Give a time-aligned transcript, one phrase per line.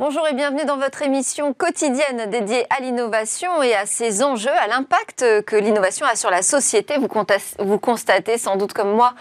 [0.00, 4.66] Bonjour et bienvenue dans votre émission quotidienne dédiée à l'innovation et à ses enjeux, à
[4.66, 6.94] l'impact que l'innovation a sur la société.
[6.96, 9.12] Vous, constatez sans doute comme moi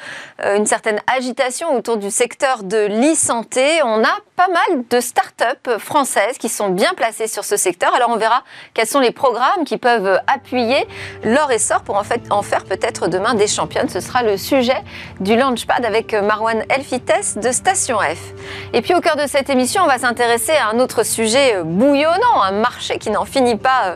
[0.41, 3.83] euh, une certaine agitation autour du secteur de l'e-santé.
[3.83, 7.93] On a pas mal de start-up françaises qui sont bien placées sur ce secteur.
[7.93, 10.87] Alors on verra quels sont les programmes qui peuvent appuyer
[11.25, 13.89] leur essor pour en, fait, en faire peut-être demain des championnes.
[13.89, 14.82] Ce sera le sujet
[15.19, 18.33] du Launchpad avec Marwan Elfites de Station F.
[18.71, 21.64] Et puis au cœur de cette émission, on va s'intéresser à un autre sujet euh,
[21.64, 23.96] bouillonnant, un marché qui n'en finit pas euh,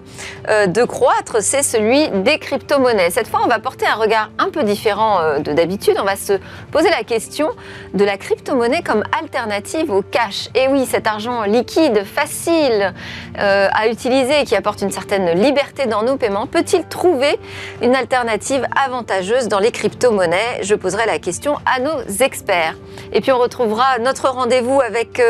[0.50, 3.12] euh, de croître, c'est celui des crypto-monnaies.
[3.12, 5.98] Cette fois, on va porter un regard un peu différent de d'habitude.
[6.00, 6.34] On va se
[6.72, 7.50] poser la question
[7.94, 10.50] de la crypto-monnaie comme alternative au cash.
[10.56, 12.94] Et oui, cet argent liquide, facile
[13.36, 17.40] à utiliser et qui apporte une certaine liberté dans nos paiements, peut-il trouver
[17.82, 20.62] une alternative avantageuse dans les crypto-monnaies?
[20.62, 22.76] Je poserai la question à nos experts.
[23.12, 25.22] Et puis on retrouvera notre rendez-vous avec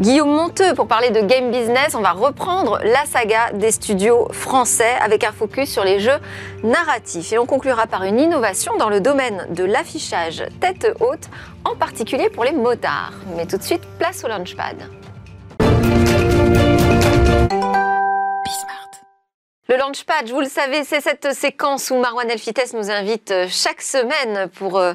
[0.00, 4.94] Guillaume Monteux pour parler de game business, on va reprendre la saga des studios français
[5.00, 6.18] avec un focus sur les jeux
[6.62, 7.32] narratifs.
[7.32, 11.28] Et on conclura par une innovation dans le domaine de l'affichage tête haute,
[11.64, 13.12] en particulier pour les motards.
[13.36, 14.76] Mais tout de suite, place au launchpad.
[19.72, 23.80] Le Launchpad, vous le savez, c'est cette séquence où Marwan Elfites nous invite euh, chaque
[23.80, 24.92] semaine pour euh,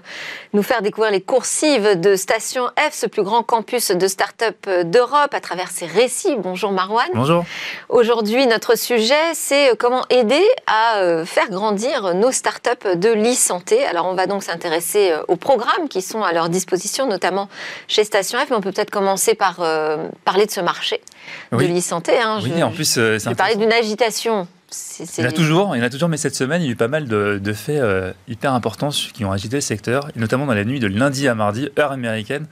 [0.53, 4.83] nous faire découvrir les coursives de Station F, ce plus grand campus de start-up euh,
[4.83, 6.35] d'Europe, à travers ses récits.
[6.37, 7.07] Bonjour Marwan.
[7.15, 7.43] Bonjour.
[7.89, 13.83] Aujourd'hui, notre sujet, c'est comment aider à faire grandir nos start-up de l'e-santé.
[13.83, 17.49] Alors, on va donc s'intéresser aux programmes qui sont à leur disposition, notamment
[17.87, 19.55] chez Station F, mais on peut peut-être commencer par
[20.23, 21.01] parler de ce marché
[21.51, 22.13] de l'e-santé.
[22.19, 22.39] Hein.
[22.43, 24.47] Oui, en plus, c'est je parler d'une agitation
[24.99, 26.67] il y en a toujours, il y en a toujours, mais cette semaine, il y
[26.69, 30.19] a eu pas mal de, faits euh, hyper importants qui ont agité le secteur, et
[30.19, 32.47] notamment dans la nuit de lundi à mardi, heure américaine.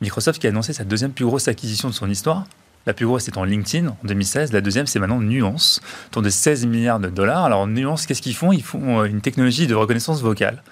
[0.00, 2.44] Microsoft qui a annoncé sa deuxième plus grosse acquisition de son histoire.
[2.86, 4.52] La plus grosse étant LinkedIn en 2016.
[4.52, 7.44] La deuxième, c'est maintenant Nuance, autour de 16 milliards de dollars.
[7.44, 8.52] Alors, Nuance, qu'est-ce qu'ils font?
[8.52, 10.62] Ils font euh, une technologie de reconnaissance vocale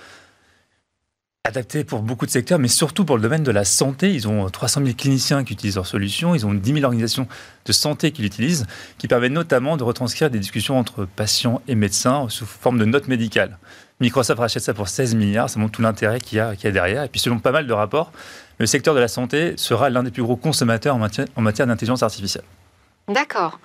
[1.46, 4.10] adapté pour beaucoup de secteurs, mais surtout pour le domaine de la santé.
[4.14, 7.28] Ils ont 300 000 cliniciens qui utilisent leur solution, ils ont 10 000 organisations
[7.66, 8.66] de santé qui l'utilisent,
[8.96, 13.08] qui permettent notamment de retranscrire des discussions entre patients et médecins sous forme de notes
[13.08, 13.58] médicales.
[14.00, 17.04] Microsoft rachète ça pour 16 milliards, ça montre tout l'intérêt qu'il y, a, derrière.
[17.04, 18.10] Et puis selon pas mal de rapports,
[18.58, 20.98] le secteur de la santé sera l'un des plus gros consommateurs en
[21.42, 22.44] matière, d'intelligence artificielle.
[23.06, 23.60] D'accord.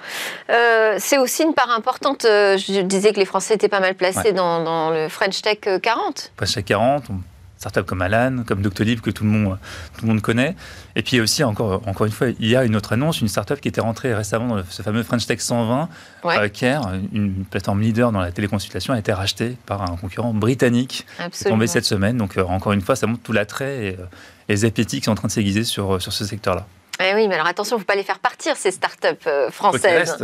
[0.49, 2.25] Euh, c'est aussi une part importante.
[2.25, 5.59] Euh, je disais que les Français étaient pas mal placés dans, dans, le French Tech
[5.81, 6.33] 40.
[6.35, 7.09] French Tech 40,
[7.59, 9.57] startups comme Alan, comme Doctolib que tout le monde,
[9.97, 10.55] tout le monde connaît.
[10.95, 13.59] Et puis aussi, encore, encore une fois, il y a une autre annonce, une startup
[13.59, 15.89] qui était rentrée récemment dans ce fameux French Tech 120,
[16.23, 16.49] ouais.
[16.51, 21.05] Care, une plateforme leader dans la téléconsultation, a été rachetée par un concurrent britannique.
[21.19, 21.33] Absolument.
[21.33, 22.17] est tombé cette semaine.
[22.17, 24.05] Donc, euh, encore une fois, ça montre tout l'attrait et euh,
[24.47, 26.65] les appétits qui sont en train de s'aiguiser sur, sur ce secteur-là.
[27.01, 29.49] Eh oui, mais alors attention, il ne faut pas les faire partir, ces startups euh,
[29.51, 30.17] françaises.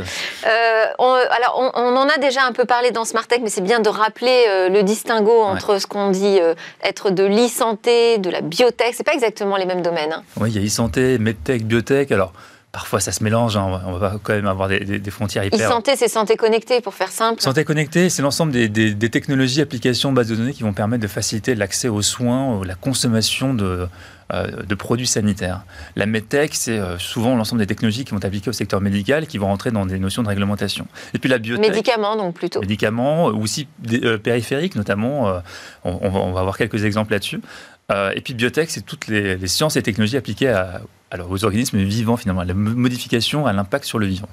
[0.46, 3.62] Euh, on, alors, on, en a déjà un peu parlé dans Smart Tech, mais c'est
[3.62, 6.40] bien de rappeler euh, le distinguo entre ce qu'on dit
[6.84, 8.94] être de l'e-santé, de la biotech.
[8.94, 10.12] Ce pas exactement les mêmes domaines.
[10.12, 10.24] Hein.
[10.38, 12.12] Oui, il y a e-santé, medtech, biotech.
[12.12, 12.34] Alors,
[12.74, 13.81] parfois ça se mélange, hein.
[13.88, 15.69] on va quand même avoir des, frontières hyper...
[15.69, 17.41] E-santé, c'est santé connectée, pour faire simple.
[17.41, 21.56] Santé connectée, c'est l'ensemble des, technologies, applications, bases de données qui vont permettre de faciliter
[21.56, 23.88] l'accès aux soins, la consommation de,
[24.31, 25.62] de produits sanitaires.
[25.96, 29.38] La medtech, c'est euh, souvent l'ensemble des technologies qui vont appliquer au secteur médical qui
[29.38, 30.88] vont rentrer dans des notions de réglementation.
[31.13, 31.69] Et puis la biotech.
[31.69, 32.59] Médicaments, donc plutôt.
[32.62, 35.41] Médicaments, aussi euh, périphériques, notamment.
[35.84, 37.41] On, va, avoir quelques exemples là-dessus.
[37.91, 40.81] et puis biotech, c'est toutes les, sciences et technologies appliquées à,
[41.12, 44.30] alors, aux organismes vivants, finalement, à la modification, à l'impact sur le vivant.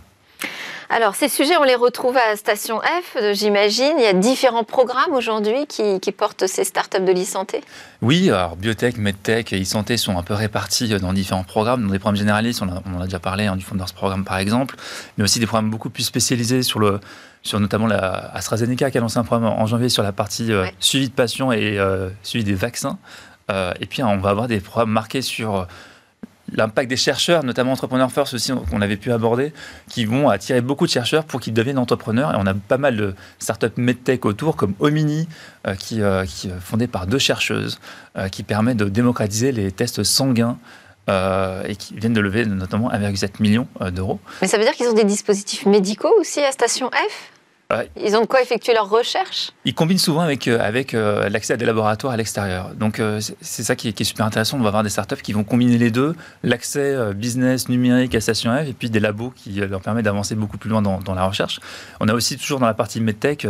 [0.89, 3.95] Alors, ces sujets, on les retrouve à Station F, j'imagine.
[3.99, 7.63] Il y a différents programmes aujourd'hui qui, portent ces startups de l'e-santé
[8.03, 11.87] Oui, alors biotech, medtech et e-santé sont un peu répartis dans différents programmes.
[11.87, 14.77] Dans des programmes généralistes, on, en a déjà parlé, hein, du Founders Programme par exemple,
[15.17, 17.01] mais aussi des programmes beaucoup plus spécialisés sur le,
[17.43, 20.67] sur notamment la AstraZeneca qui a lancé un programme en janvier sur la partie euh,
[20.79, 22.99] suivi de patients et euh, suivi des vaccins.
[23.51, 25.67] Euh, et puis on va avoir des programmes marqués sur
[26.55, 29.53] l'impact des chercheurs, notamment Entrepreneur First aussi, qu'on avait pu aborder,
[29.89, 32.33] qui vont attirer beaucoup de chercheurs pour qu'ils deviennent entrepreneurs.
[32.33, 35.29] Et on a pas mal de startups medtech autour, comme Omini,
[35.67, 37.79] euh, qui, euh, qui, est fondée par deux chercheuses,
[38.17, 40.59] euh, qui permet de démocratiser les tests sanguins.
[41.69, 44.21] et qui viennent de lever notamment 1,7 million d'euros.
[44.41, 47.32] Mais ça veut dire qu'ils ont des dispositifs médicaux aussi à Station F?
[47.97, 49.51] Ils ont de quoi effectuer leurs recherches?
[49.65, 52.75] Ils combinent souvent avec, euh, avec euh, l'accès à des laboratoires à l'extérieur.
[52.75, 54.59] Donc euh, c'est ça qui est, super intéressant.
[54.59, 58.53] On va avoir des startups qui vont combiner les deux, l'accès business numérique à Station
[58.57, 61.61] F et puis des labos qui leur permettent d'avancer beaucoup plus loin dans, la recherche.
[62.01, 63.47] On a aussi toujours dans la partie MedTech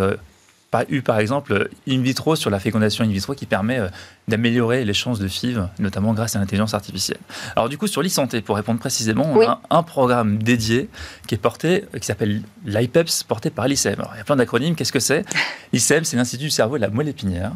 [0.89, 3.89] eu par exemple in vitro sur la fécondation in vitro qui permet euh,
[4.29, 7.19] d'améliorer les chances de FIV, notamment grâce à l'intelligence artificielle.
[7.57, 10.89] Alors du coup, sur l'e-santé, pour répondre précisément, on a un programme dédié
[11.27, 13.95] qui est porté, qui s'appelle l'IPEPS, porté par l'ICM.
[13.99, 15.25] Alors il y a plein d'acronymes, qu'est-ce que c'est?
[15.73, 17.53] L'ICM, c'est l'Institut du cerveau et de la moelle épinière,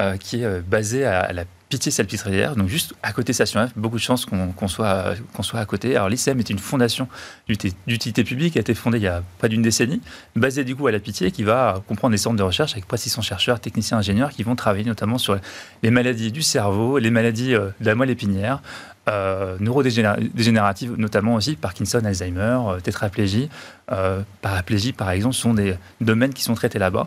[0.00, 3.96] euh, qui est basé à, la Pitié-Salpêtrière, donc juste à côté de Station F, beaucoup
[3.96, 5.96] de chances qu'on soit, qu'on soit à côté.
[5.96, 7.08] Alors l'ICM est une fondation
[7.48, 10.00] d'utilité publique qui a été fondée il y a près d'une décennie,
[10.36, 12.98] basée du coup à la Pitié, qui va comprendre des centres de recherche avec près
[12.98, 15.38] 600 chercheurs, techniciens, ingénieurs qui vont travailler notamment sur
[15.82, 18.62] les maladies du cerveau, les maladies euh, de la moelle épinière,
[19.08, 23.48] euh, neurodégénératives, notamment aussi Parkinson, Alzheimer, euh, tétraplégie,
[23.92, 27.06] euh, paraplégie par exemple, sont des domaines qui sont traités là-bas.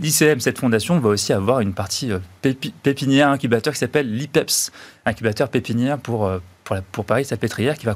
[0.00, 2.18] L'ICM, cette fondation, va aussi avoir une partie euh,
[2.82, 4.70] pépinière incubateur qui s'appelle l'IPEPS,
[5.04, 7.94] incubateur pépinière pour, euh, pour, pour Paris Salpêtrière, qui va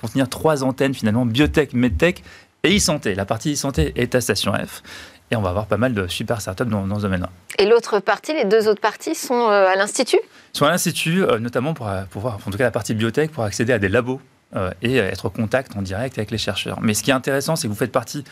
[0.00, 2.22] contenir trois antennes finalement, biotech, medtech
[2.62, 3.14] et e-santé.
[3.14, 4.82] La partie e-santé est à Station F.
[5.30, 7.30] Et on va avoir pas mal de super startups dans, dans ce domaine-là.
[7.58, 10.20] Et l'autre partie, les deux autres parties sont euh, à l'Institut?
[10.52, 13.78] Sont à l'Institut, notamment pour pouvoir, en tout cas la partie biotech, pour accéder à
[13.78, 14.20] des labos
[14.82, 16.80] et être en contact en direct avec les chercheurs.
[16.80, 18.22] Mais ce qui est intéressant, c'est que vous faites partie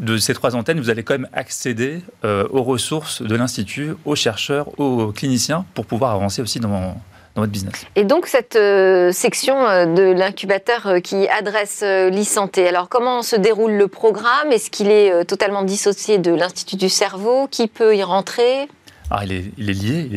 [0.00, 4.14] de ces trois antennes, vous allez quand même accéder euh, aux ressources de l'Institut, aux
[4.14, 6.94] chercheurs, aux cliniciens, pour pouvoir avancer aussi dans,
[7.34, 7.84] votre business.
[7.96, 13.72] Et donc cette euh, section euh, de l'incubateur qui adresse l'e-santé, alors comment se déroule
[13.72, 14.52] le programme?
[14.52, 17.46] Est-ce qu'il est totalement dissocié de l'Institut du cerveau?
[17.50, 18.68] Qui peut y rentrer?
[19.10, 20.08] Ah, il, est, il, est, lié,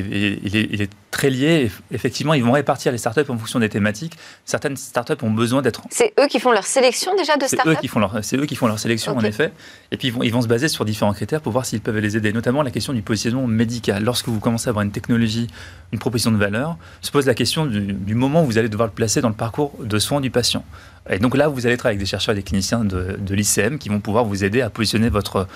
[0.44, 1.72] il est, il est, très lié.
[1.92, 4.14] Effectivement, ils vont répartir les startups en fonction des thématiques.
[4.46, 5.82] Certaines startups ont besoin d'être.
[5.90, 9.16] C'est eux qui font leur sélection déjà de startups C'est eux qui font leur sélection,
[9.18, 9.52] en effet.
[9.92, 11.98] Et puis, ils vont, ils vont se baser sur différents critères pour voir s'ils peuvent
[11.98, 12.32] les aider.
[12.32, 14.04] Notamment la question du positionnement médical.
[14.04, 15.48] Lorsque vous commencez à avoir une technologie,
[15.92, 18.88] une proposition de valeur, se pose la question du, du moment où vous allez devoir
[18.88, 20.64] le placer dans le parcours de soins du patient.
[21.10, 23.80] Et donc là, vous allez travailler avec des chercheurs et des cliniciens de, de l'ICM
[23.80, 25.48] qui vont pouvoir vous aider à positionner votre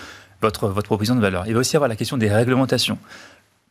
[0.47, 1.45] votre, proposition de valeur.
[1.47, 2.97] Il va aussi avoir la question des réglementations.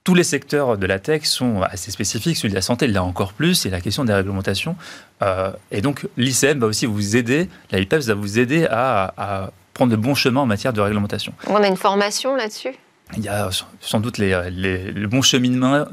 [0.04, 3.32] Tous les secteurs de la tech sont assez spécifiques, celui de la santé là encore
[3.32, 4.74] plus, c'est la question des réglementations.
[5.22, 9.50] Euh, et donc l'ICM va aussi vous aider, la IPEPS va vous aider à, à
[9.74, 11.32] prendre de bons chemins en matière de réglementation.
[11.46, 12.74] On a une formation là-dessus?
[13.16, 13.50] Il y a
[13.80, 15.84] sans doute les, le bon cheminement,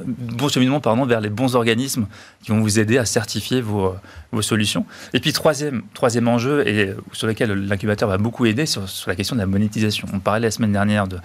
[0.51, 2.07] cheminement pardon, vers les bons organismes
[2.43, 3.95] qui vont vous aider à certifier vos,
[4.31, 4.85] vos solutions.
[5.13, 9.35] Et puis troisième, troisième enjeu, et sur lequel l'incubateur va beaucoup aider, sur, la question
[9.35, 10.07] de la monétisation.
[10.13, 11.17] On parlait la semaine dernière de,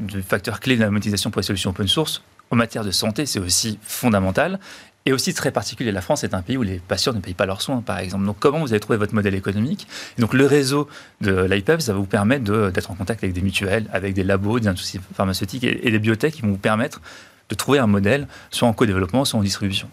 [0.00, 2.22] de facteur clé de la monétisation pour les solutions open source.
[2.50, 4.58] En matière de santé, c'est aussi fondamental
[5.06, 5.92] et aussi très particulier.
[5.92, 8.24] La France est un pays où les patients ne payent pas leurs soins, par exemple.
[8.24, 9.86] Donc, comment vous allez trouver votre modèle économique?
[10.16, 10.88] Et Donc, le réseau
[11.20, 14.60] de l'IPEP, ça va vous permettre d'être en contact avec des mutuelles, avec des labos,
[14.60, 17.00] des industries pharmaceutiques et, et des biotech qui vont vous permettre
[17.48, 19.88] de trouver un modèle, soit en co-développement, soit en distribution.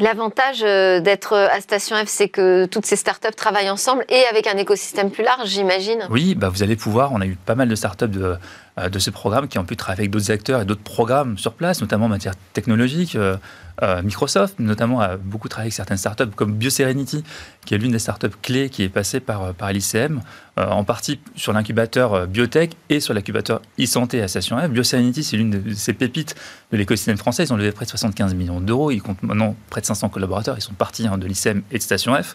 [0.00, 4.46] L'avantage euh, d'être à Station F, c'est que toutes ces startups travaillent ensemble et avec
[4.46, 6.06] un écosystème plus large, j'imagine.
[6.08, 7.12] Oui, bah vous allez pouvoir.
[7.12, 8.36] On a eu pas mal de startups de,
[8.86, 11.80] de ce programme qui ont pu travailler avec d'autres acteurs et d'autres programmes sur place,
[11.80, 13.16] notamment en matière technologique.
[13.16, 13.36] Euh,
[13.82, 17.22] euh, Microsoft, notamment, a beaucoup travaillé avec certaines startups comme BioSerenity,
[17.64, 20.20] qui est l'une des startups clés qui est passée par, par l'ICM,
[20.56, 24.68] en partie sur l'incubateur biotech et sur l'incubateur e-santé à Station F.
[24.68, 26.34] BioSerenity, c'est l'une de ces pépites
[26.72, 27.44] de l'écosystème français.
[27.44, 28.90] Ils ont levé près de 75 millions d'euros.
[28.90, 30.58] Ils comptent maintenant près de 500 collaborateurs.
[30.58, 32.34] Ils sont partis hein, de l'ICM et de Station F.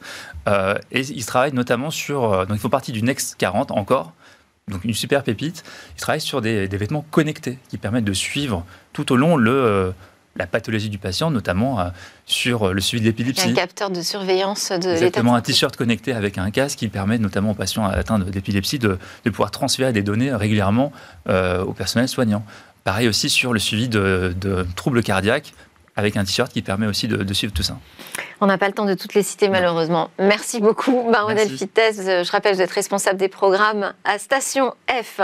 [0.92, 2.48] et ils travaillent notamment sur.
[2.48, 4.14] donc, ils font partie du Next 40 encore
[4.70, 5.64] donc une super pépite.
[5.96, 9.92] Ils travaillent sur des, vêtements connectés qui permettent de suivre tout au long le, euh,
[10.36, 11.90] la pathologie du patient, notamment euh,
[12.26, 13.50] sur le suivi de l'épilepsie.
[13.50, 17.18] Un capteur de surveillance de l'état Exactement, un t-shirt connecté avec un casque qui permet
[17.18, 20.92] notamment aux patients atteints d'épilepsie de, de, pouvoir transférer des données régulièrement
[21.30, 22.46] euh, au personnel soignant.
[22.84, 25.54] Pareil aussi sur le suivi de, de troubles cardiaques
[25.96, 27.78] avec un t-shirt qui permet aussi de, de suivre tout ça.
[28.42, 30.10] On n'a pas le temps de toutes les citer malheureusement.
[30.20, 31.98] Merci beaucoup, Baronel Fitès.
[31.98, 35.22] Je rappelle, vous êtes responsable des programmes à Station F.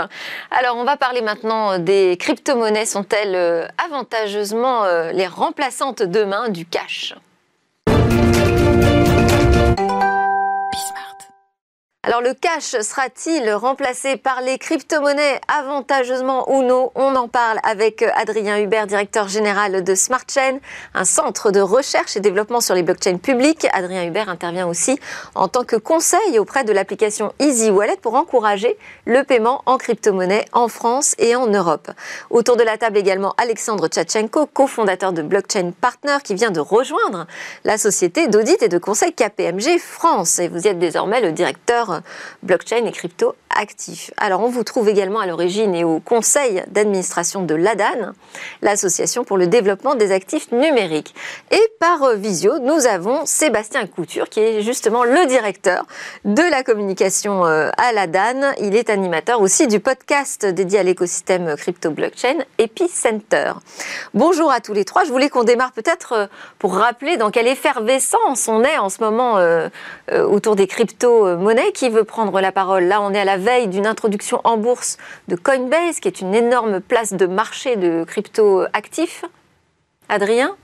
[0.50, 2.86] Alors, on va parler maintenant des crypto-monnaies.
[2.86, 7.14] Sont-elles euh, avantageusement euh, les remplaçantes demain du cash?
[12.02, 16.90] Alors le cash sera-t-il remplacé par les crypto-monnaies avantageusement ou non?
[16.94, 20.60] On en parle avec Adrien Hubert, directeur général de SmartChain,
[20.94, 23.66] un centre de recherche et développement sur les blockchains publics.
[23.74, 24.98] Adrien Hubert intervient aussi
[25.34, 30.46] en tant que conseil auprès de l'application Easy Wallet pour encourager le paiement en crypto-monnaie
[30.54, 31.90] en France et en Europe.
[32.30, 37.26] Autour de la table également Alexandre Tchatchenko, cofondateur de Blockchain Partner qui vient de rejoindre
[37.64, 40.38] la société d'audit et de conseil KPMG France.
[40.38, 41.89] Et vous êtes désormais le directeur
[42.42, 44.10] blockchain et crypto actifs.
[44.16, 48.12] Alors, on vous trouve également à l'origine et au conseil d'administration de l'ADAN,
[48.62, 51.14] l'association pour le développement des actifs numériques.
[51.50, 55.84] Et par euh, visio, nous avons Sébastien Couture, qui est justement le directeur
[56.24, 58.52] de la communication euh, à l'ADAN.
[58.60, 63.52] Il est animateur aussi du podcast dédié à l'écosystème crypto-blockchain Epicenter.
[64.14, 65.04] Bonjour à tous les trois.
[65.04, 66.26] Je voulais qu'on démarre peut-être euh,
[66.58, 69.38] pour rappeler dans quelle effervescence on est en ce moment
[70.12, 71.72] autour des crypto-monnaies.
[71.80, 74.98] Qui veut prendre la parole Là, on est à la veille d'une introduction en bourse
[75.28, 79.24] de Coinbase, qui est une énorme place de marché de crypto-actifs.
[80.10, 80.56] Adrien?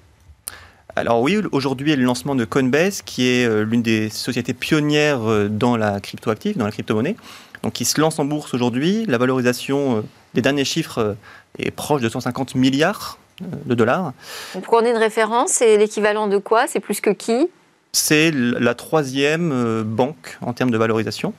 [0.95, 5.27] Alors oui, aujourd'hui est le lancement de Coinbase, qui est euh, l'une des sociétés pionnières
[5.27, 7.17] euh, dans la crypto-active, dans la crypto-monnaie.
[7.63, 9.07] Donc il se lance en bourse aujourd'hui.
[9.07, 10.01] La valorisation euh,
[10.35, 11.17] des derniers chiffres
[11.59, 14.13] est proche de 150 milliards de dollars.
[14.53, 16.67] pour qu'on ait une référence, c'est l'équivalent de quoi?
[16.67, 17.49] C'est plus que qui?
[17.97, 21.33] C'est la troisième banque en termes de valorisation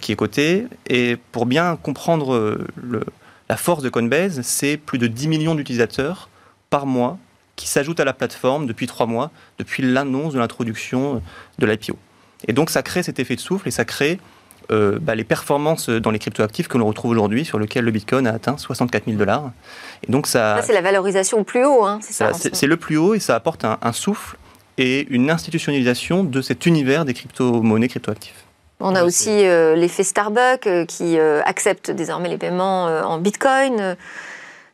[0.00, 0.66] qui est cotée.
[0.88, 2.58] Et pour bien comprendre
[3.48, 6.28] la force de Coinbase, c'est plus de 10 millions d'utilisateurs
[6.70, 7.18] par mois
[7.54, 11.22] qui s'ajoutent à la plateforme depuis trois mois, depuis l'annonce de l'introduction
[11.58, 11.96] de l'IPO.
[12.46, 14.18] Et donc ça crée cet effet de souffle et ça crée
[14.70, 18.26] euh, bah, les performances dans les cryptoactifs que l'on retrouve aujourd'hui, sur lequel le Bitcoin
[18.26, 19.52] a atteint 64 000 dollars.
[20.06, 22.32] Et donc ça, c'est la valorisation plus haut, hein, c'est ça.
[22.34, 24.36] c'est le plus haut et ça apporte un, souffle
[24.78, 28.44] et une institutionnalisation de cet univers des crypto-monnaies, cryptoactifs.
[28.80, 33.96] On a aussi euh, l'effet Starbucks euh, qui accepte désormais les paiements en Bitcoin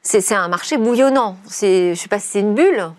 [0.02, 1.36] c'est un marché bouillonnant.
[1.48, 2.90] Je ne sais pas si c'est une bulle.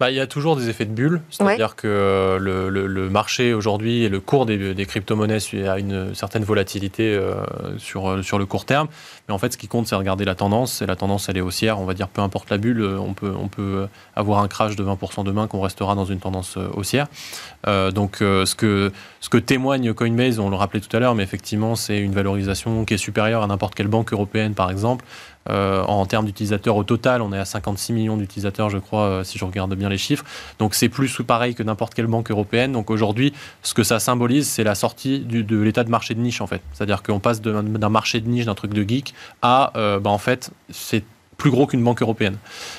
[0.00, 4.02] Bah, il y a toujours des effets de bulle, c'est-à-dire que euh, le, marché aujourd'hui
[4.02, 5.36] et le cours des, crypto-monnaies
[5.68, 7.34] a une certaine volatilité euh,
[7.76, 8.88] sur, euh, sur le court terme.
[9.28, 10.80] Mais en fait, ce qui compte, c'est regarder la tendance.
[10.80, 11.78] Et la tendance, elle est haussière.
[11.80, 14.82] On va dire, peu importe la bulle, on peut, on peut avoir un crash de
[14.82, 17.06] 20% demain qu'on restera dans une tendance haussière.
[17.66, 18.90] donc, ce, que,
[19.20, 22.86] ce que témoigne Coinbase, on le rappelait tout à l'heure, mais effectivement, c'est une valorisation
[22.86, 25.04] qui est supérieure à n'importe quelle banque européenne, par exemple.
[25.48, 29.24] Euh, en termes d'utilisateurs au total, on est à 56 millions d'utilisateurs, je crois, euh,
[29.24, 30.24] si je regarde bien les chiffres.
[30.58, 32.72] Donc c'est plus ou pareil que n'importe quelle banque européenne.
[32.72, 33.32] Donc aujourd'hui,
[33.62, 36.60] ce que ça symbolise, c'est la sortie de l'état de marché de niche, en fait.
[36.72, 40.18] C'est-à-dire qu'on passe d'un marché de niche, d'un truc de geek, à, euh, bah, en
[40.18, 41.04] fait, c'est
[41.40, 42.36] plus gros qu'une banque européenne.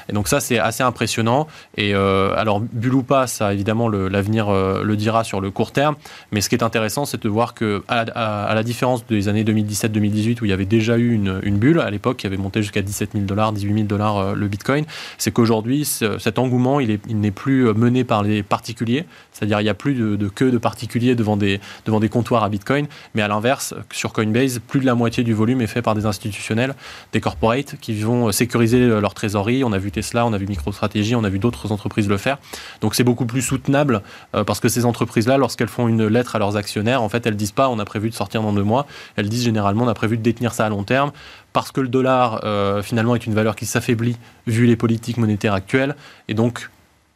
[0.08, 1.48] Et donc ça, c'est assez impressionnant.
[1.78, 5.72] Et euh, alors, bulle ou pas, ça, évidemment, l'avenir euh, le dira sur le court
[5.72, 5.96] terme.
[6.32, 10.42] Mais ce qui est intéressant, c'est de voir que, à, la différence des années 2017-2018,
[10.42, 13.14] où il y avait déjà eu une, bulle, à l'époque, qui avait monté jusqu'à 17
[13.14, 14.86] 000 dollars, 18 000 dollars euh, le Bitcoin,
[15.18, 19.06] c'est qu'aujourd'hui, cet engouement, il n'est plus mené par les particuliers.
[19.32, 22.44] C'est-à-dire, il n'y a plus de, de, queue de particuliers devant des, devant des comptoirs
[22.44, 22.86] à Bitcoin.
[23.16, 26.06] Mais à l'inverse, sur Coinbase, plus de la moitié du volume est fait par des
[26.06, 26.76] institutionnels,
[27.12, 29.64] des corporates, qui vont sécuriser sécuriser leur trésorerie.
[29.64, 32.38] On a vu Tesla, on a vu MicroStrategy, on a vu d'autres entreprises le faire.
[32.82, 34.02] Donc c'est beaucoup plus soutenable
[34.36, 37.38] euh, parce que ces entreprises-là, lorsqu'elles font une lettre à leurs actionnaires, en fait, elles
[37.38, 38.88] disent pas on a prévu de sortir dans deux mois.
[39.16, 41.14] Elles disent généralement on a prévu de détenir ça à long terme
[41.54, 44.18] parce que le dollar euh, finalement est une valeur qui s'affaiblit
[44.48, 45.96] vu les politiques monétaires actuelles
[46.28, 46.70] et donc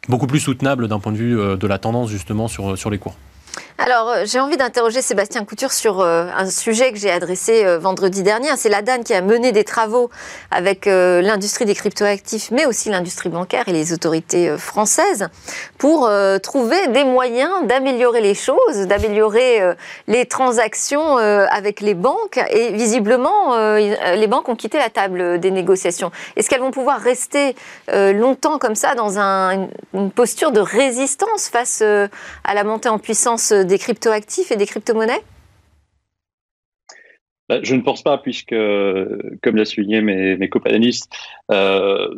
[0.07, 2.97] beaucoup plus soutenable d'un point de vue euh, de la tendance justement sur, sur les
[2.97, 3.17] cours.
[3.77, 7.77] Alors, euh, j'ai envie d'interroger Sébastien Couture sur euh, un sujet que j'ai adressé euh,
[7.77, 8.47] vendredi dernier.
[8.55, 10.09] C'est la DAN qui a mené des travaux
[10.49, 15.27] avec l'industrie des cryptoactifs, mais aussi l'industrie bancaire et les autorités françaises
[15.77, 16.09] pour
[16.41, 19.75] trouver des moyens d'améliorer les choses, d'améliorer
[20.07, 22.39] les transactions avec les banques.
[22.51, 26.11] Et visiblement, les banques ont quitté la table des négociations.
[26.35, 27.55] Est-ce qu'elles vont pouvoir rester
[27.91, 29.17] longtemps comme ça dans
[29.93, 35.21] une posture de résistance face à la montée en puissance des cryptoactifs et des crypto-monnaies
[37.47, 38.55] bah, je ne pense pas, puisque,
[39.43, 40.49] comme l'a souligné mes, mes
[41.51, 42.09] euh,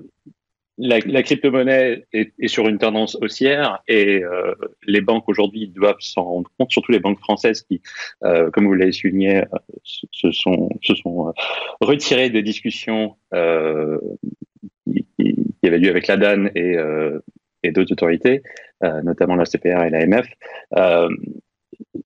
[0.77, 6.49] la, crypto-monnaie est, sur une tendance haussière et euh, les banques aujourd'hui doivent s'en rendre
[6.57, 7.81] compte, surtout les banques françaises qui,
[8.23, 9.43] euh, comme vous l'avez souligné,
[9.83, 10.69] se sont,
[11.81, 13.17] retirées des discussions
[14.85, 16.77] qui, qui, avaient lieu avec la DAN et,
[17.71, 18.41] d'autres autorités,
[18.81, 20.27] notamment la CPR et l'AMF.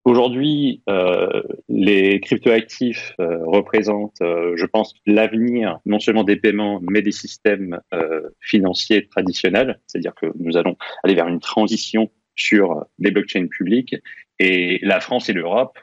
[0.03, 7.01] Aujourd'hui, euh, les cryptoactifs euh, représentent, euh, je pense, l'avenir non seulement des paiements, mais
[7.01, 9.79] des systèmes euh, financiers traditionnels.
[9.85, 13.95] C'est-à-dire que nous allons aller vers une transition sur les blockchains publiques.
[14.39, 15.77] Et la France et l'Europe,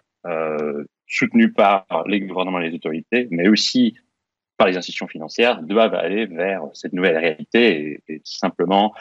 [1.07, 3.95] soutenues par les gouvernements et les autorités, mais aussi
[4.59, 8.93] par les institutions financières, doivent aller vers cette nouvelle réalité et, et simplement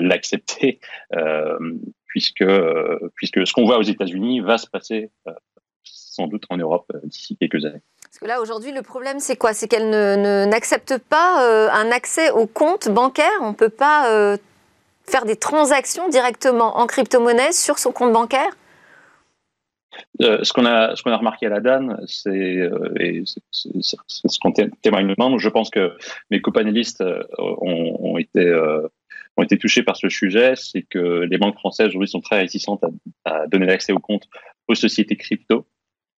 [0.00, 0.80] l'accepter
[2.08, 5.32] puisque, euh, puisque ce qu'on voit aux États-Unis va se passer euh,
[5.84, 7.82] sans doute en Europe euh, d'ici quelques années.
[8.02, 9.52] Parce que là, aujourd'hui, le problème, c'est quoi?
[9.52, 9.90] C'est qu'elle
[10.48, 13.30] n'accepte pas un accès au compte bancaire.
[13.42, 14.38] On ne peut pas
[15.04, 18.56] faire des transactions directement en crypto-monnaie sur son compte bancaire?
[20.20, 22.68] Ce qu'on a, ce qu'on a remarqué à la DAN, c'est
[23.50, 25.96] ce qu'on témoigne nous Je pense que
[26.30, 27.02] mes copanélistes
[27.38, 28.18] ont,
[29.38, 32.84] ont été touchés par ce sujet, c'est que les banques françaises aujourd'hui sont très réticentes
[33.24, 34.28] à, donner l'accès aux comptes
[34.66, 35.66] aux sociétés crypto.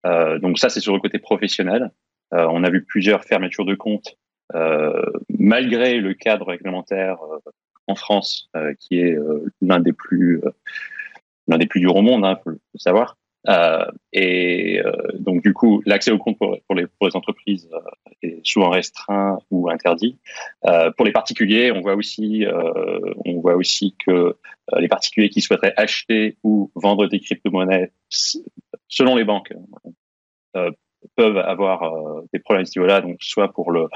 [0.06, 1.90] Euh, donc ça, c'est sur le côté professionnel.
[2.32, 4.16] Euh, on a vu plusieurs fermetures de comptes
[4.54, 5.04] euh,
[5.38, 7.18] malgré le cadre réglementaire
[7.86, 9.16] en France, qui est
[9.60, 10.40] l'un des plus
[11.48, 13.16] l'un des plus durs au monde, hein, faut le savoir.
[13.48, 17.80] Euh, et euh, donc du coup, l'accès au compte pour, les, pour les entreprises euh,
[18.22, 20.18] est souvent restreint ou interdit.
[20.66, 22.44] Euh, pour les particuliers, on voit aussi,
[23.24, 24.36] on voit aussi que
[24.76, 27.92] les particuliers qui souhaiteraient acheter ou vendre des crypto-monnaies,
[28.88, 29.52] selon les banques,
[31.16, 33.00] peuvent avoir des problèmes à ce niveau-là.
[33.00, 33.88] Donc soit pour le,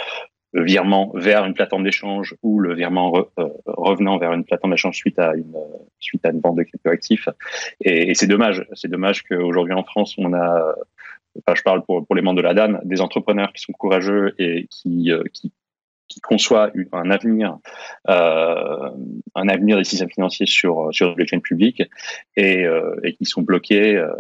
[0.55, 4.97] le virement vers une plateforme d'échange ou le virement euh, revenant vers une plateforme d'échange
[4.97, 5.57] suite à une
[5.99, 7.29] suite à une vente de cryptoactifs.
[7.81, 10.75] Et, et c'est dommage, c'est dommage qu'aujourd'hui en France on a,
[11.39, 14.35] enfin je parle pour, pour les membres de la DAN, des entrepreneurs qui sont courageux
[14.39, 15.53] et qui euh, qui,
[16.09, 17.59] qui conçoit un avenir,
[18.09, 18.91] euh,
[19.35, 21.83] un avenir des systèmes financiers sur sur les chaînes publiques
[22.37, 24.13] et, euh, et qui sont bloqués euh,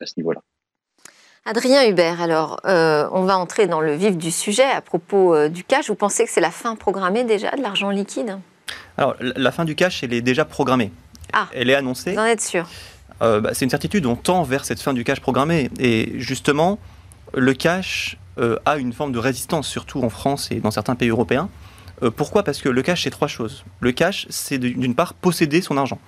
[0.00, 0.40] à ce niveau-là.
[1.44, 5.48] Adrien Hubert, alors, euh, on va entrer dans le vif du sujet à propos euh,
[5.48, 5.88] du cash.
[5.88, 8.38] Vous pensez que c'est la fin programmée déjà de l'argent liquide?
[8.96, 10.92] Alors, la fin du cash, elle est déjà programmée.
[11.32, 12.12] Ah, elle est annoncée.
[12.12, 12.66] Vous en êtes sûr?
[13.22, 15.70] Euh, bah, C'est une certitude, on tend vers cette fin du cash programmé.
[15.78, 16.78] Et justement,
[17.34, 18.18] le cash
[18.66, 21.48] a une forme de résistance, surtout en France et dans certains pays européens.
[22.14, 22.44] pourquoi?
[22.44, 23.64] Parce que le cash, c'est trois choses.
[23.80, 25.98] Le cash, c'est d'une part posséder son argent.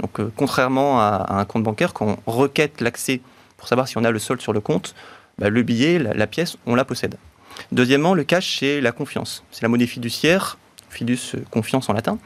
[0.00, 3.22] Donc, contrairement à, à, un compte bancaire, quand on requête l'accès
[3.56, 4.94] pour savoir si on a le solde sur le compte,
[5.38, 7.16] bah, le billet, la, pièce, on la possède.
[7.72, 9.44] Deuxièmement, le cash, c'est la confiance.
[9.50, 10.58] C'est la monnaie fiduciaire,
[10.90, 12.18] fidus, euh, confiance en latin.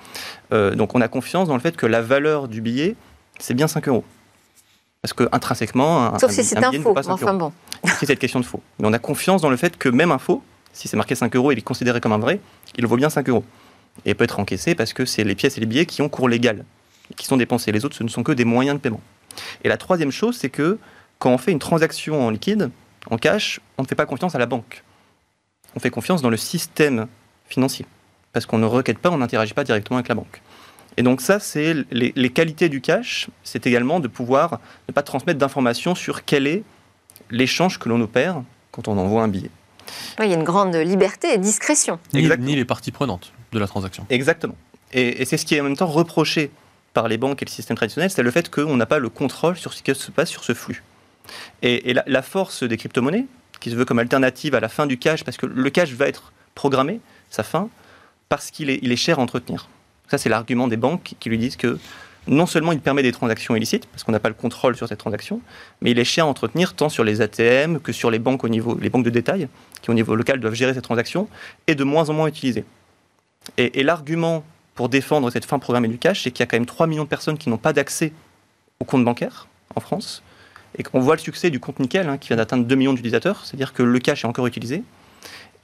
[0.53, 2.97] Euh, donc on a confiance dans le fait que la valeur du billet,
[3.39, 4.05] c'est bien 5 euros.
[5.03, 7.53] Parce que intrinsèquement, un, Sauf si c'est un, faux, enfin bon.
[7.99, 8.63] Si c'est question de faux.
[8.79, 10.43] Mais on a confiance dans le fait que même un faux,
[10.73, 12.41] si c'est marqué 5 euros et il est considéré comme un vrai,
[12.77, 13.45] il vaut bien 5 euros.
[14.05, 16.29] Et peut être encaissé parce que c'est les pièces et les billets qui ont cours
[16.29, 16.65] légal,
[17.17, 17.73] qui sont dépensés.
[17.73, 19.01] Les autres, ce ne sont que des moyens de paiement.
[19.63, 20.79] Et la troisième chose, c'est que
[21.19, 22.71] quand on fait une transaction en liquide,
[23.11, 24.85] en cash, on ne fait pas confiance à la banque.
[25.75, 27.07] On fait confiance dans le système
[27.49, 27.87] financier.
[28.33, 30.43] Parce qu'on ne requête pas, on n'interagit pas directement avec la banque.
[30.97, 35.39] Et donc ça, c'est les, qualités du cash, c'est également de pouvoir ne pas transmettre
[35.39, 36.65] d'informations sur quel est
[37.31, 39.51] l'échange que l'on opère quand on envoie un billet.
[40.19, 41.99] il y a une grande liberté et discrétion.
[42.13, 44.07] Ni, ni les parties prenantes de la transaction.
[44.11, 44.57] Exactement.
[44.93, 46.51] Et, et c'est ce qui est en même temps reproché
[46.95, 49.57] par les banques et le système traditionnel, c'est le fait qu'on n'a pas le contrôle
[49.57, 50.83] sur ce qui se passe sur ce flux.
[51.63, 53.27] Et, la, force des crypto-monnaies,
[53.61, 56.07] qui se veut comme alternative à la fin du cash, parce que le cash va
[56.07, 57.69] être programmé, sa fin,
[58.29, 59.69] parce qu'il est, cher à entretenir.
[60.09, 61.79] Ça, c'est l'argument des banques qui lui disent que
[62.27, 64.99] non seulement il permet des transactions illicites, parce qu'on n'a pas le contrôle sur cette
[64.99, 65.41] transaction,
[65.81, 68.49] mais il est cher à entretenir tant sur les ATM que sur les banques au
[68.49, 69.49] niveau, les banques de détail,
[69.83, 71.29] qui au niveau local doivent gérer ces transactions,
[71.67, 72.65] et de moins en moins utilisées.
[73.57, 76.57] Et, et l'argument pour défendre cette fin programmée du cash, c'est qu'il y a quand
[76.57, 78.13] même 3 millions de personnes qui n'ont pas d'accès
[78.79, 80.23] au compte bancaire en France,
[80.79, 83.45] et qu'on voit le succès du compte nickel, hein, qui vient d'atteindre 2 millions d'utilisateurs,
[83.45, 84.83] c'est-à-dire que le cash est encore utilisé.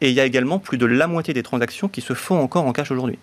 [0.00, 2.66] Et il y a également plus de la moitié des transactions qui se font encore
[2.66, 3.18] en cash aujourd'hui.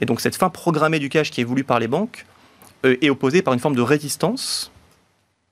[0.00, 2.26] Et donc cette fin programmée du cash qui est voulue par les banques
[2.84, 4.70] euh, est opposée par une forme de résistance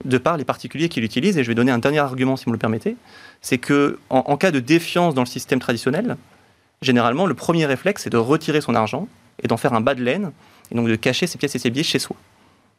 [0.05, 1.39] de par les particuliers qui l'utilisent.
[1.39, 2.97] Et je vais donner un dernier argument, si vous me le permettez,
[3.41, 6.17] c'est que en, cas de défiance dans le système traditionnel,
[6.83, 9.09] généralement le premier réflexe c'est de retirer son argent
[9.43, 10.33] et d'en faire un bas de laine,
[10.71, 12.17] et donc de cacher ses pièces et ses billets chez soi.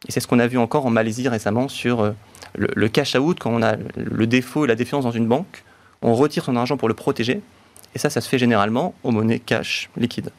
[0.08, 2.12] Et c'est ce qu'on a vu encore en Malaisie récemment sur euh,
[2.56, 5.64] le, cash out, quand on a le défaut et la défiance dans une banque,
[6.02, 7.40] on retire son argent pour le protéger.
[7.94, 10.30] Et ça, ça se fait généralement aux monnaies cash liquide.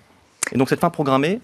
[0.51, 1.39] Et donc cette fin programmée,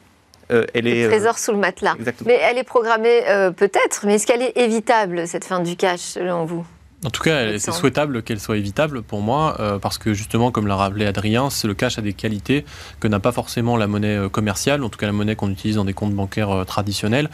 [0.51, 1.03] euh, elle est...
[1.03, 1.95] Le trésor sous le matelas.
[1.97, 2.27] Exactement.
[2.27, 5.99] Mais elle est programmée euh, peut-être, mais est-ce qu'elle est évitable, cette fin du cash,
[5.99, 6.65] selon vous?
[7.05, 10.67] En tout cas, c'est souhaitable qu'elle soit évitable pour moi, euh, parce que justement, comme
[10.67, 12.65] l'a rappelé Adrien, le cash a des qualités
[12.99, 15.85] que n'a pas forcément la monnaie commerciale, en tout cas la monnaie qu'on utilise dans
[15.85, 17.29] des comptes bancaires traditionnels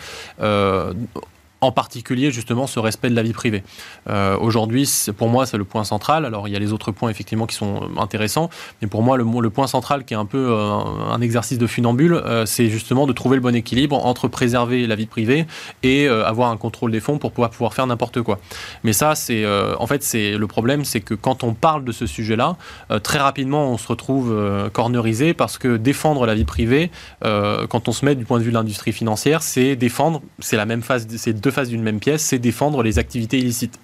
[1.62, 3.64] en particulier justement ce respect de la vie privée.
[4.10, 6.26] Euh, Aujourd'hui, pour moi, c'est le point central.
[6.26, 8.50] Alors, il y a les autres points effectivement qui sont euh, intéressants,
[8.82, 10.72] mais pour moi, le, point central qui est un peu euh,
[11.12, 14.96] un exercice de funambule, euh, c'est justement de trouver le bon équilibre entre préserver la
[14.96, 15.46] vie privée
[15.84, 18.40] et avoir un contrôle des fonds pour pouvoir, faire n'importe quoi.
[18.84, 19.46] Mais ça, c'est
[19.78, 22.56] en fait, c'est le problème, c'est que quand on parle de ce sujet-là,
[23.04, 26.92] très rapidement, on se retrouve cornerisé parce que défendre la vie privée,
[27.22, 30.66] quand on se met du point de vue de l'industrie financière, c'est défendre, c'est la
[30.66, 33.80] même phase, c'est faces d'une même pièce, c'est défendre les activités illicites.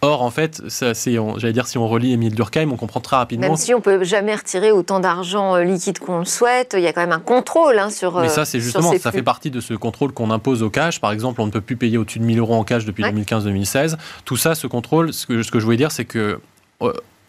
[0.00, 3.48] Or, en fait, j'allais dire, si on relit Émile Durkheim, on comprend très rapidement.
[3.48, 6.88] Même si on peut jamais retirer autant d'argent euh, liquide qu'on le souhaite, il y
[6.88, 8.20] a quand même un contrôle hein, sur.
[8.20, 11.00] Mais ça, c'est justement, ça fait partie de ce contrôle qu'on impose au cash.
[11.00, 13.96] Par exemple, on ne peut plus payer au-dessus de 1000 euros en cash depuis 2015-2016.
[14.24, 16.40] Tout ça, ce contrôle, ce que, ce que je voulais dire, c'est que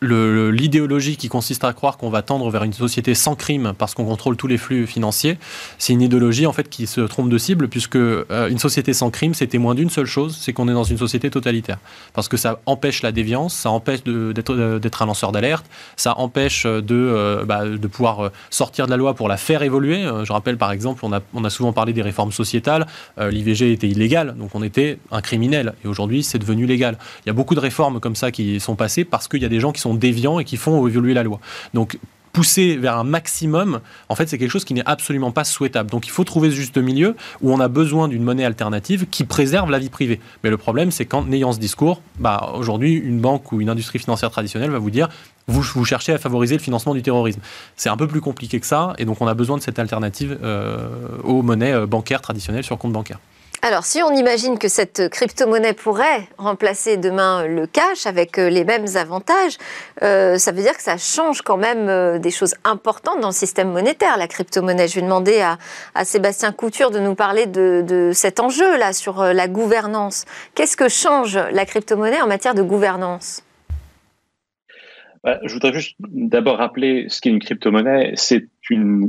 [0.04, 4.06] l'idéologie qui consiste à croire qu'on va tendre vers une société sans crime parce qu'on
[4.06, 5.38] contrôle tous les flux financiers,
[5.78, 9.10] c'est une idéologie en fait qui se trompe de cible puisque euh, une société sans
[9.10, 11.78] crime, c'est témoin d'une seule chose, c'est qu'on est dans une société totalitaire.
[12.14, 16.66] Parce que ça empêche la déviance, ça empêche euh, d'être un lanceur d'alerte, ça empêche
[16.66, 20.04] de, euh, bah, de pouvoir sortir de la loi pour la faire évoluer.
[20.24, 22.88] Je rappelle par exemple, on a, on a souvent parlé des réformes sociétales,
[23.20, 26.98] l'IVG était illégal, donc on était un criminel, et aujourd'hui c'est devenu légal.
[27.26, 29.50] Il y a beaucoup de réformes comme ça qui sont passées parce qu'il y a
[29.50, 31.40] des gens qui sont déviants et qui font évoluer la loi.
[31.74, 31.98] Donc
[32.34, 33.80] pousser vers un maximum,
[34.10, 35.90] en fait, c'est quelque chose qui n'est absolument pas souhaitable.
[35.92, 39.24] Donc il faut trouver ce juste milieu où on a besoin d'une monnaie alternative qui
[39.24, 40.20] préserve la vie privée.
[40.44, 44.00] Mais le problème, c'est qu'en ayant ce discours, bah, aujourd'hui, une banque ou une industrie
[44.00, 45.10] financière traditionnelle va vous dire
[45.48, 47.42] vous, vous cherchez à favoriser le financement du terrorisme.
[47.76, 50.40] C'est un peu plus compliqué que ça, et donc on a besoin de cette alternative
[50.42, 50.88] euh,
[51.24, 53.20] aux monnaies euh, bancaires traditionnelles sur compte bancaire.
[53.66, 58.66] Alors, si on imagine que cette crypto-monnaie pourrait remplacer demain le cash avec euh, les
[58.66, 59.58] mêmes avantages,
[60.02, 63.34] euh, ça veut dire que ça change quand même euh, des choses importantes dans le
[63.34, 64.90] système monétaire, la crypto-monnaie.
[64.90, 69.48] Je vais demander à, Sébastien Couture de nous parler de, de cet enjeu-là sur la
[69.48, 70.26] gouvernance.
[70.56, 73.44] Qu'est-ce que change la crypto-monnaie en matière de gouvernance?
[75.24, 78.12] Je voudrais juste d'abord rappeler ce qu'est une crypto-monnaie.
[78.16, 78.50] C'est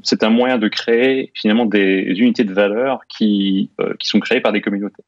[0.02, 4.40] c'est un moyen de créer finalement des unités de valeur qui, euh, qui sont créées
[4.40, 5.02] par des communautés.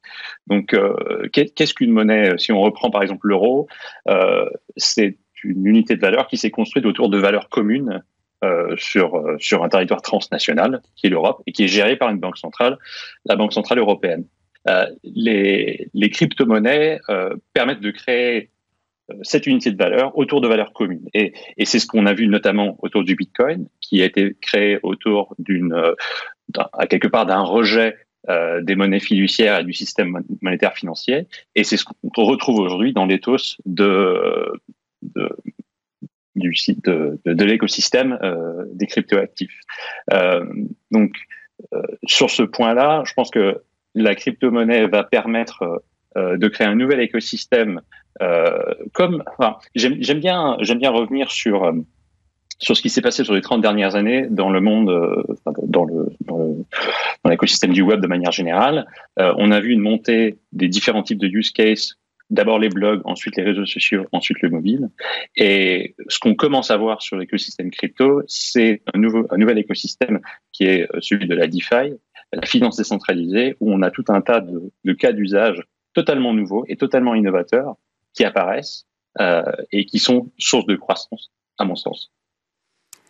[0.47, 3.67] Donc, euh, qu'est-ce qu'une monnaie Si on reprend par exemple l'euro,
[4.09, 8.03] euh, c'est une unité de valeur qui s'est construite autour de valeurs communes
[8.77, 12.39] sur, sur un territoire transnational, qui est l'Europe, et qui est gérée par une banque
[12.39, 12.79] centrale,
[13.25, 14.25] la Banque centrale européenne.
[15.03, 17.01] les, les crypto-monnaies
[17.55, 18.51] permettent de créer
[19.23, 21.09] cette unité de valeur autour de valeurs communes.
[21.15, 21.33] Et,
[21.65, 25.73] c'est ce qu'on a vu notamment autour du Bitcoin, qui a été créé autour d'une,
[25.73, 25.95] euh,
[26.73, 27.97] à quelque part d'un rejet
[28.29, 31.27] euh, des monnaies fiduciaires et du système monétaire financier.
[31.55, 34.61] Et c'est ce qu'on retrouve aujourd'hui dans l'éthos de,
[35.03, 35.29] de,
[36.35, 39.61] du site de, de, l'écosystème euh, des cryptoactifs.
[40.91, 41.13] Donc,
[42.05, 43.63] sur ce point-là, je pense que
[43.95, 45.83] la crypto-monnaie va permettre
[46.15, 47.81] de créer un nouvel écosystème
[48.93, 51.73] comme, enfin, j'aime bien, j'aime bien revenir sur euh,
[52.59, 55.23] sur ce qui s'est passé sur les 30 dernières années dans le monde, euh,
[55.63, 58.87] dans le dans l'écosystème du web de manière générale.
[59.19, 61.97] Euh, on a vu une montée des différents types de use cases.
[62.29, 64.89] D'abord les blogs, ensuite les réseaux sociaux, ensuite le mobile.
[65.37, 70.21] Et ce qu'on commence à voir sur l'écosystème crypto, c'est un nouveau un nouvel écosystème
[70.53, 71.95] qui est celui de la DeFi,
[72.33, 75.63] la finance décentralisée, où on a tout un tas de cas d'usage
[75.95, 77.77] totalement nouveaux et totalement innovateurs
[78.17, 78.87] qui apparaissent
[79.21, 82.11] euh, et qui sont source de croissance, à mon sens.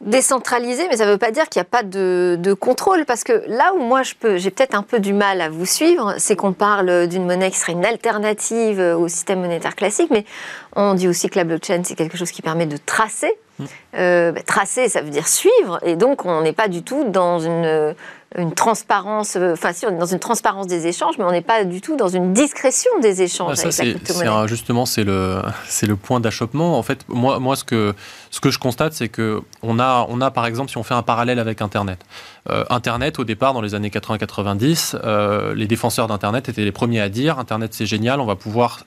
[0.03, 3.25] Décentralisé, mais ça ne veut pas dire qu'il n'y a pas de, de, contrôle, parce
[3.25, 6.16] que là où moi je peux, j'ai peut-être un peu du mal à vous suivre,
[6.19, 10.27] c'est qu'on parle d'une monnaie qui serait une alternative au système monétaire classique, mais
[10.75, 13.33] on dit aussi que la blockchain c'est quelque chose qui permet de tracer.
[13.96, 17.38] Euh, bah, tracer, ça veut dire suivre, et donc on n'est pas du tout dans
[17.38, 17.94] une
[18.37, 21.42] une transparence, euh, enfin si on est dans une transparence des échanges, mais on n'est
[21.42, 23.54] pas du tout dans une discrétion des échanges.
[23.54, 23.96] ça, c'est,
[24.46, 26.78] justement, c'est le, c'est le point d'achoppement.
[26.78, 27.94] En fait, moi, moi ce, que,
[28.30, 30.94] ce que je constate, c'est que on a, on a, par exemple, si on fait
[30.94, 32.00] un parallèle avec Internet,
[32.50, 37.00] euh, Internet, au départ, dans les années 80-90, euh, les défenseurs d'Internet étaient les premiers
[37.00, 38.85] à dire Internet, c'est génial, on va pouvoir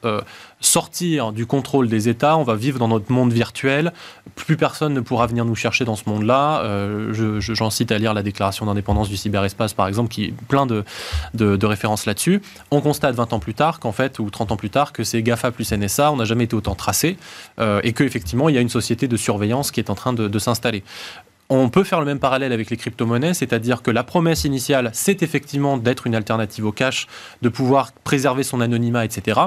[0.61, 3.93] sortir du contrôle des États, on va vivre dans notre monde virtuel,
[4.35, 6.63] plus personne ne pourra venir nous chercher dans ce monde-là.
[7.11, 10.65] je, j'en cite à lire la déclaration d'indépendance du cyberespace, par exemple, qui est plein
[10.65, 10.83] de,
[11.33, 12.41] de, références là-dessus.
[12.71, 15.21] On constate 20 ans plus tard qu'en fait, ou 30 ans plus tard, que c'est
[15.21, 17.17] GAFA plus NSA, on n'a jamais été autant tracé,
[17.59, 20.27] euh, et qu'effectivement, il y a une société de surveillance qui est en train de,
[20.27, 20.83] de s'installer.
[21.51, 25.23] On peut faire le même parallèle avec les crypto-monnaies, c'est-à-dire que la promesse initiale, c'est
[25.23, 27.07] effectivement d'être une alternative au cash,
[27.41, 29.39] de pouvoir préserver son anonymat, etc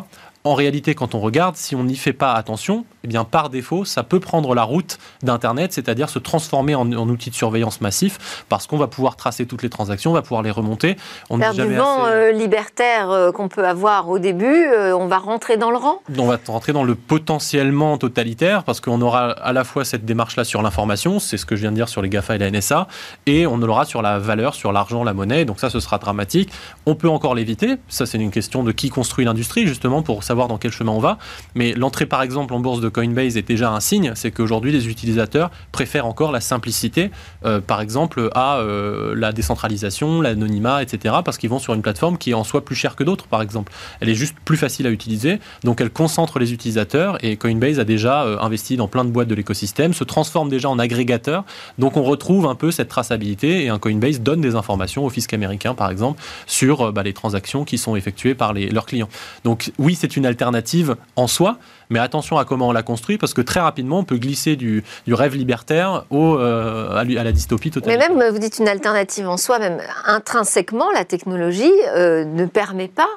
[0.44, 3.84] en réalité, quand on regarde, si on n'y fait pas attention, eh bien, par défaut,
[3.84, 8.66] ça peut prendre la route d'Internet, c'est-à-dire se transformer en, outil de surveillance massif, parce
[8.66, 10.96] qu'on va pouvoir tracer toutes les transactions, on va pouvoir les remonter.
[11.30, 15.18] On Faire du vent euh, libertaire euh, qu'on peut avoir au début, euh, on va
[15.18, 16.02] rentrer dans le rang?
[16.18, 20.42] On va rentrer dans le potentiellement totalitaire, parce qu'on aura à la fois cette démarche-là
[20.42, 22.88] sur l'information, c'est ce que je viens de dire sur les GAFA et la NSA,
[23.26, 26.50] et on l'aura sur la valeur, sur l'argent, la monnaie, donc ça, ce sera dramatique.
[26.86, 30.48] On peut encore l'éviter, ça c'est une question de qui construit l'industrie, justement, pour savoir
[30.48, 31.18] dans quel chemin on va.
[31.54, 34.88] Mais l'entrée, par exemple, en bourse de Coinbase est déjà un signe, c'est qu'aujourd'hui, les
[34.88, 37.10] utilisateurs préfèrent encore la simplicité,
[37.44, 42.16] euh, par exemple, à euh, la décentralisation, l'anonymat, etc., parce qu'ils vont sur une plateforme
[42.16, 43.72] qui est en soi plus chère que d'autres, par exemple.
[44.00, 47.84] Elle est juste plus facile à utiliser, donc elle concentre les utilisateurs, et Coinbase a
[47.84, 51.44] déjà euh, investi dans plein de boîtes de l'écosystème, se transforme déjà en agrégateur,
[51.76, 55.34] donc on retrouve un peu cette traçabilité, et un Coinbase donne des informations au fisc
[55.34, 59.10] américain, par exemple, sur bah, les transactions qui sont effectuées par leurs clients.
[59.44, 61.58] Donc oui, c'est une alternative en soi,
[61.90, 64.84] mais attention à comment on la construit, parce que très rapidement, on peut glisser du,
[65.08, 67.96] rêve libertaire au, euh, à, la dystopie totale.
[67.96, 72.88] Mais même, vous dites une alternative en soi, même intrinsèquement, la technologie euh, ne permet
[72.88, 73.08] pas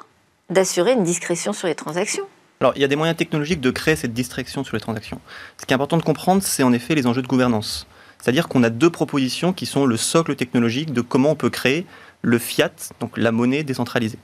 [0.50, 2.24] d'assurer une discrétion sur les transactions.
[2.60, 5.20] Alors, il y a des moyens technologiques de créer cette distraction sur les transactions.
[5.58, 7.86] Ce qui est important de comprendre, c'est en effet les enjeux de gouvernance.
[8.18, 11.86] C'est-à-dire qu'on a deux propositions qui sont le socle technologique de comment on peut créer
[12.22, 14.18] le fiat, donc la monnaie décentralisée,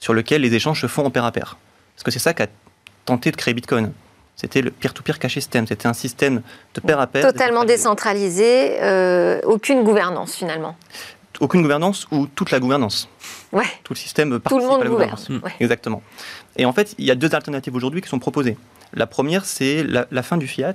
[0.00, 1.56] sur lequel les échanges se font en pair à pair.
[1.96, 2.46] Parce que c'est ça qu'a
[3.04, 3.92] tenté de créer Bitcoin.
[4.36, 5.66] C'était le peer-to-peer cash system.
[5.66, 6.42] C'était un système
[6.74, 7.22] de pair à pair.
[7.22, 10.76] Totalement décentralisé, euh, aucune gouvernance finalement.
[11.40, 13.08] Aucune gouvernance ou toute la gouvernance.
[13.52, 13.64] Ouais.
[13.82, 15.16] Tout le système Tout le monde gouverne.
[15.60, 16.02] Exactement.
[16.56, 18.56] Et en fait, il y a deux alternatives aujourd'hui qui sont proposées.
[18.94, 20.74] La première, c'est la, fin du fiat,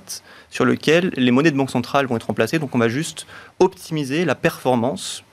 [0.50, 2.58] sur lequel les monnaies de banque centrale vont être remplacées.
[2.58, 3.26] Donc, on va juste
[3.58, 5.24] optimiser la performance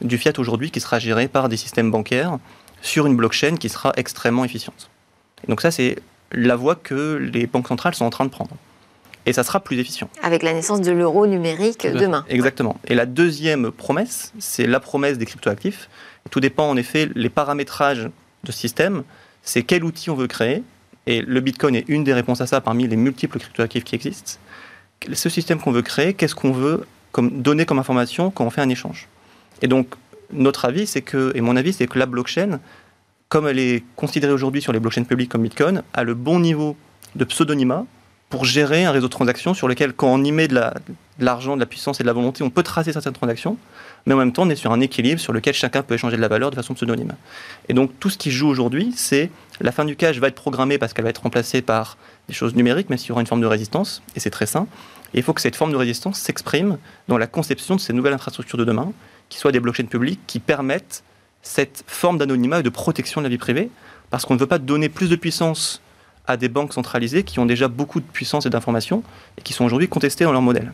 [0.00, 2.38] du fiat aujourd'hui, qui sera géré par des systèmes bancaires
[2.82, 4.90] sur une blockchain qui sera extrêmement efficiente.
[5.44, 5.96] Et donc, ça, c'est
[6.32, 8.56] la voie que les banques centrales sont en train de prendre.
[9.26, 10.08] Et ça sera plus efficient.
[10.22, 12.24] Avec la naissance de l'euro numérique demain.
[12.28, 12.78] Exactement.
[12.86, 15.88] Et la deuxième promesse, c'est la promesse des cryptoactifs.
[16.30, 18.08] Tout dépend en effet les paramétrages
[18.44, 19.02] de ce système,
[19.42, 20.62] c'est quel outil on veut créer.
[21.06, 24.38] Et le Bitcoin est une des réponses à ça parmi les multiples cryptoactifs qui existent.
[25.12, 28.60] Ce système qu'on veut créer, qu'est-ce qu'on veut comme, donner comme information quand on fait
[28.60, 29.08] un échange?
[29.62, 29.88] Et donc,
[30.32, 32.60] notre avis, c'est que, et mon avis, c'est que la blockchain,
[33.36, 36.74] comme elle est considérée aujourd'hui sur les blockchains publiques comme Bitcoin, a le bon niveau
[37.16, 37.84] de pseudonymat
[38.30, 40.58] pour gérer un réseau de transactions sur lequel, quand on y met de
[41.18, 43.58] l'argent, de, la puissance et de la volonté, on peut tracer certaines transactions,
[44.06, 46.22] mais en même temps, on est sur un équilibre sur lequel chacun peut échanger de
[46.22, 47.12] la valeur de façon pseudonyme.
[47.68, 50.78] Et donc, tout ce qui joue aujourd'hui, c'est la fin du cash va être programmée
[50.78, 53.42] parce qu'elle va être remplacée par des choses numériques, même s'il y aura une forme
[53.42, 54.66] de résistance, et c'est très sain.
[55.12, 58.14] Et il faut que cette forme de résistance s'exprime dans la conception de ces nouvelles
[58.14, 58.94] infrastructures de demain,
[59.28, 61.04] qui soient des blockchains publiques qui permettent
[61.46, 63.70] cette forme d'anonymat et de protection de la vie privée,
[64.10, 65.80] parce qu'on ne veut pas donner plus de puissance
[66.26, 69.02] à des banques centralisées qui ont déjà beaucoup de puissance et d'informations
[69.38, 70.72] et qui sont aujourd'hui contestées dans leur modèle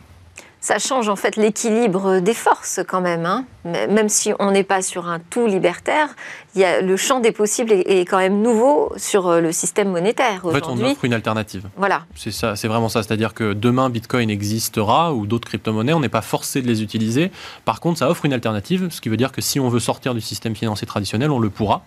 [0.63, 3.25] ça change en fait l'équilibre des forces quand même.
[3.25, 3.45] Hein.
[3.65, 6.07] Même si on n'est pas sur un tout libertaire,
[6.55, 9.89] il y a, le champ des possibles est, quand même nouveau sur euh, le système
[9.89, 10.45] monétaire.
[10.45, 11.67] En fait, on offre une alternative.
[11.75, 12.05] Voilà.
[12.15, 13.03] C'est ça, c'est vraiment ça.
[13.03, 17.31] C'est-à-dire que demain, Bitcoin existera ou d'autres crypto-monnaies, on n'est pas forcé de les utiliser.
[17.65, 20.13] Par contre, ça offre une alternative, ce qui veut dire que si on veut sortir
[20.13, 21.83] du système financier traditionnel, on le pourra.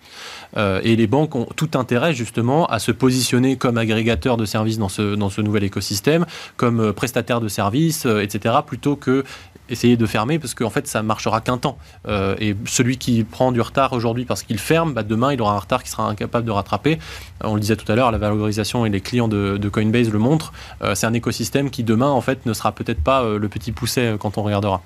[0.55, 4.77] Euh, et les banques ont tout intérêt justement à se positionner comme agrégateur de services
[4.77, 9.23] dans ce, dans ce nouvel écosystème, comme euh, prestataire de services, etc plutôt que
[9.69, 11.77] essayer de fermer parce qu'en fait ça marchera qu'un temps.
[12.07, 15.53] Euh, et celui qui prend du retard aujourd'hui parce qu'il ferme bah, demain il aura
[15.53, 16.99] un retard qui sera incapable de rattraper.
[17.43, 20.53] On le disait tout à l'heure la valorisation et les clients de, Coinbase le montrent.
[20.81, 23.71] Euh, c'est un écosystème qui demain en fait ne sera peut-être pas euh, le petit
[23.71, 24.81] pousset quand on regardera.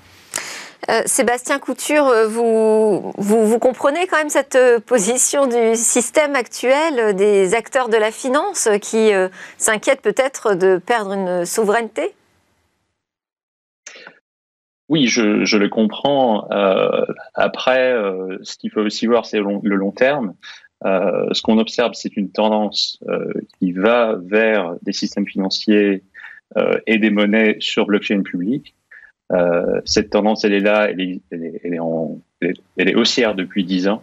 [1.06, 7.88] Sébastien Couture, vous, vous, vous, comprenez quand même cette position du système actuel des acteurs
[7.88, 9.12] de la finance qui
[9.58, 12.16] s'inquiètent peut-être de perdre une souveraineté?
[14.92, 16.50] Oui, je, le comprends.
[16.50, 20.34] Euh, après, euh, ce qu'il faut aussi voir, c'est le, long terme.
[20.84, 23.02] Euh, ce qu'on observe, c'est une tendance
[23.58, 26.02] qui va vers des systèmes financiers
[26.86, 28.74] et des monnaies sur blockchain public.
[29.32, 32.94] Euh, cette tendance, elle est là, elle est, elle est, elle est, en, elle est
[32.94, 34.02] haussière depuis dix ans.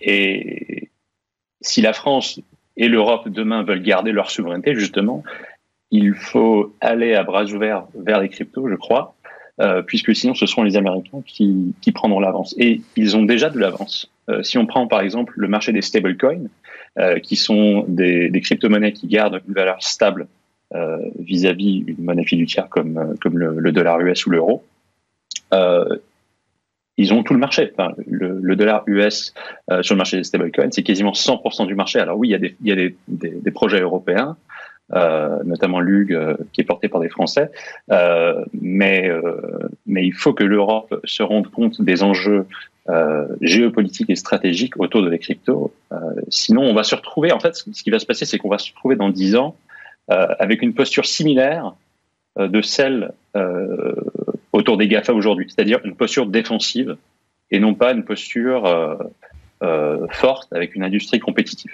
[0.00, 0.90] et
[1.60, 2.40] si la France
[2.76, 5.22] et l'Europe demain veulent garder leur souveraineté, justement,
[5.92, 9.14] il faut aller à bras ouverts vers les cryptos, je crois.
[9.60, 12.54] Euh, puisque sinon ce seront les Américains qui, prendront l'avance.
[12.56, 14.10] Et ils ont déjà de l'avance.
[14.30, 16.46] Euh, si on prend par exemple le marché des stablecoins,
[16.98, 20.26] euh, qui sont des, des crypto-monnaies qui gardent une valeur stable
[21.18, 24.64] vis-à-vis d'une monnaie fiduciaire comme, comme le, dollar US ou l'euro,
[26.96, 27.72] ils ont tout le marché.
[28.06, 29.34] Le, le, dollar US
[29.82, 31.98] sur le marché des stablecoins, c'est quasiment 100% du marché.
[31.98, 34.36] Alors oui, il y a des, il y a des, des, projets européens,
[35.44, 37.50] notamment Lug, euh, qui est porté par des Français.
[37.90, 39.10] Euh, mais,
[39.86, 42.46] mais il faut que l'Europe se rende compte des enjeux
[43.40, 45.72] géopolitiques et stratégiques autour de les cryptos.
[46.28, 48.58] sinon, on va se retrouver, en fait, ce qui va se passer, c'est qu'on va
[48.58, 49.54] se retrouver dans dix ans
[50.08, 51.74] avec une posture similaire
[52.36, 53.12] de celle
[54.52, 56.96] autour des GAFA aujourd'hui, c'est-à-dire une posture défensive
[57.52, 58.64] et non pas une posture
[60.10, 61.72] forte avec une industrie compétitive.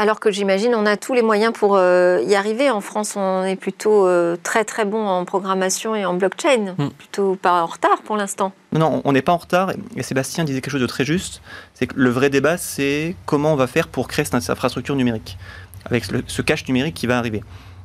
[0.00, 2.70] Alors que j'imagine, on a tous les moyens pour euh, y arriver.
[2.70, 6.88] En France, on est plutôt euh, très très bon en programmation et en blockchain, hmm.
[6.96, 8.54] plutôt pas en retard pour l'instant.
[8.72, 9.72] Non, on n'est pas en retard.
[9.96, 11.42] Et Sébastien disait quelque chose de très juste.
[11.74, 15.36] C'est que le vrai débat, c'est comment on va faire pour créer cette infrastructure numérique,
[15.84, 17.42] avec ce cache numérique qui va arriver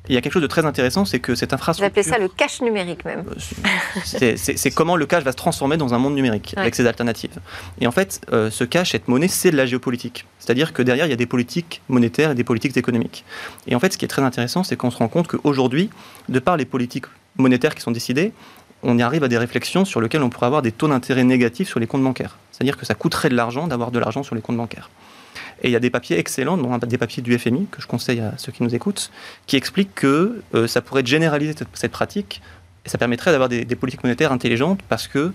[0.10, 1.92] il y a quelque chose de très intéressant, c'est que cette infrastructure.
[1.92, 3.24] Vous appelez ça le cache numérique même.
[4.22, 7.40] Euh, c'est comment le cache va se transformer dans un monde numérique avec ses alternatives.
[7.80, 10.26] Et en fait, euh, ce cache, cette monnaie, c'est de la géopolitique.
[10.40, 13.26] C'est-à-dire que derrière, il y a des politiques monétaires et des politiques économiques.
[13.68, 15.90] Et en fait, ce qui est très intéressant, c'est qu'on se rend compte qu'aujourd'hui,
[16.30, 17.06] de par les politiques
[17.38, 18.34] monétaires qui sont décidées,
[18.84, 21.68] on y arrive à des réflexions sur lesquelles on pourrait avoir des taux d'intérêt négatifs
[21.68, 22.38] sur les comptes bancaires.
[22.52, 24.90] C'est-à-dire que ça coûterait de l'argent d'avoir de l'argent sur les comptes bancaires.
[25.62, 28.20] Et il y a des papiers excellents, dont des papiers du FMI, que je conseille
[28.20, 29.12] à ceux qui nous écoutent,
[29.48, 32.42] qui expliquent que euh, ça pourrait généraliser cette, pratique
[32.86, 35.32] et ça permettrait d'avoir des, politiques monétaires intelligentes parce que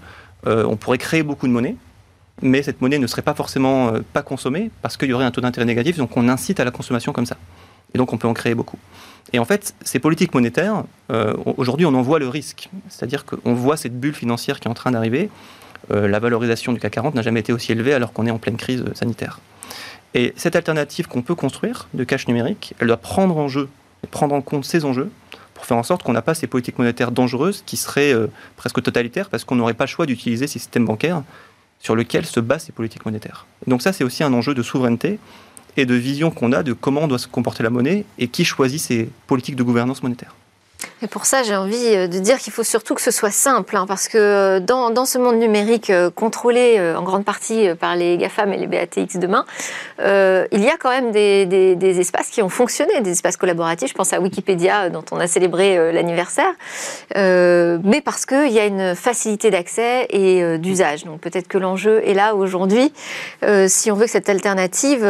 [0.47, 1.77] euh, on pourrait créer beaucoup de monnaie,
[2.43, 5.31] mais cette monnaie ne serait pas forcément euh, pas consommée parce qu'il y aurait un
[5.31, 7.37] taux d'intérêt négatif, donc on incite à la consommation comme ça.
[7.95, 8.79] Et donc on peut en créer beaucoup.
[9.33, 10.85] Et en fait, ces politiques monétaires,
[11.57, 12.69] aujourd'hui, on en voit le risque.
[12.89, 15.29] C'est-à-dire qu'on voit cette bulle financière qui est en train d'arriver.
[15.89, 18.57] la valorisation du CAC 40 n'a jamais été aussi élevée alors qu'on est en pleine
[18.57, 19.41] crise sanitaire.
[20.15, 23.69] Et cette alternative qu'on peut construire de cash numérique, elle doit prendre en jeu,
[24.11, 25.11] prendre en compte ces enjeux
[25.55, 28.83] pour faire en sorte qu'on n'a pas ces politiques monétaires dangereuses qui seraient euh, presque
[28.83, 31.23] totalitaires parce qu'on n'aurait pas le choix d'utiliser ces systèmes bancaires
[31.79, 33.47] sur lesquels se basent ces politiques monétaires.
[33.67, 35.19] donc ça, c'est aussi un enjeu de souveraineté
[35.77, 38.81] et de vision qu'on a de comment doit se comporter la monnaie et qui choisit
[38.81, 40.35] ces politiques de gouvernance monétaire.
[41.03, 43.77] Et pour ça, j'ai envie euh, de dire qu'il faut surtout que ce soit simple,
[43.77, 48.19] hein, parce que euh, dans, ce monde numérique euh, contrôlé en grande partie par les
[48.19, 49.45] GAFAM et les BATX demain,
[49.99, 53.91] il y a quand même des, espaces qui ont fonctionné, des espaces collaboratifs.
[53.91, 56.53] Je pense à Wikipédia, dont on a célébré l'anniversaire,
[57.15, 61.05] mais parce qu'il y a une facilité d'accès et d'usage.
[61.05, 62.93] Donc peut-être que l'enjeu est là aujourd'hui,
[63.67, 65.07] si on veut que cette alternative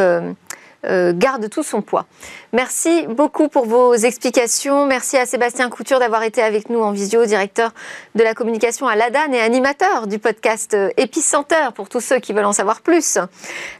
[0.85, 2.05] euh, garde tout son poids.
[2.53, 4.85] Merci beaucoup pour vos explications.
[4.85, 7.71] Merci à Sébastien Couture d'avoir été avec nous en visio, directeur
[8.15, 12.45] de la communication à l'ADAN et animateur du podcast Epicenter pour tous ceux qui veulent
[12.45, 13.17] en savoir plus.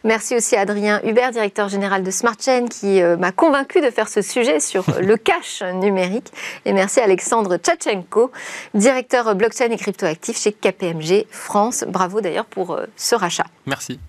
[0.03, 4.07] Merci aussi à Adrien Hubert, directeur général de SmartChain, qui euh, m'a convaincu de faire
[4.07, 6.31] ce sujet sur le cash numérique.
[6.65, 8.31] Et merci à Alexandre Tchatchenko,
[8.73, 11.83] directeur blockchain et cryptoactif chez KPMG France.
[11.87, 13.45] Bravo d'ailleurs pour euh, ce rachat.
[13.65, 13.99] Merci.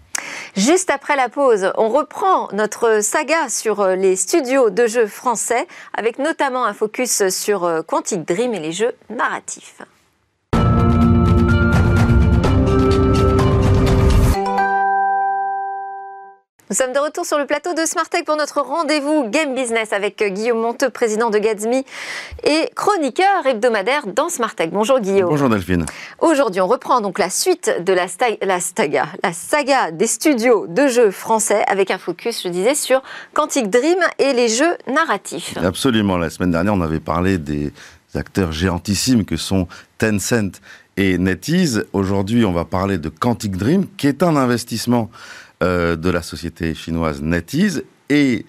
[0.57, 5.67] Juste après la pause, on reprend notre saga sur euh, les studios de jeux français,
[5.97, 9.83] avec notamment un focus sur euh, Quantic Dream et les jeux narratifs.
[16.73, 20.25] Nous sommes de retour sur le plateau de Smartech pour notre rendez-vous Game Business avec
[20.33, 21.85] Guillaume Monteux, président de Gatsby
[22.45, 24.71] et chroniqueur hebdomadaire dans Smartech.
[24.71, 25.29] Bonjour Guillaume.
[25.29, 25.85] Bonjour Delphine.
[26.19, 28.07] Aujourd'hui, on reprend donc la suite de la,
[28.41, 33.03] la, saga, la saga des studios de jeux français avec un focus, je disais, sur
[33.35, 35.59] Quantic Dream et les jeux narratifs.
[35.63, 36.17] Absolument.
[36.17, 37.71] La semaine dernière, on avait parlé des
[38.15, 40.63] acteurs géantissimes que sont Tencent
[40.97, 41.85] et NetEase.
[41.93, 45.11] Aujourd'hui, on va parler de Quantic Dream, qui est un investissement
[45.63, 47.85] euh, de la société chinoise NetEase.
[48.11, 48.45] Et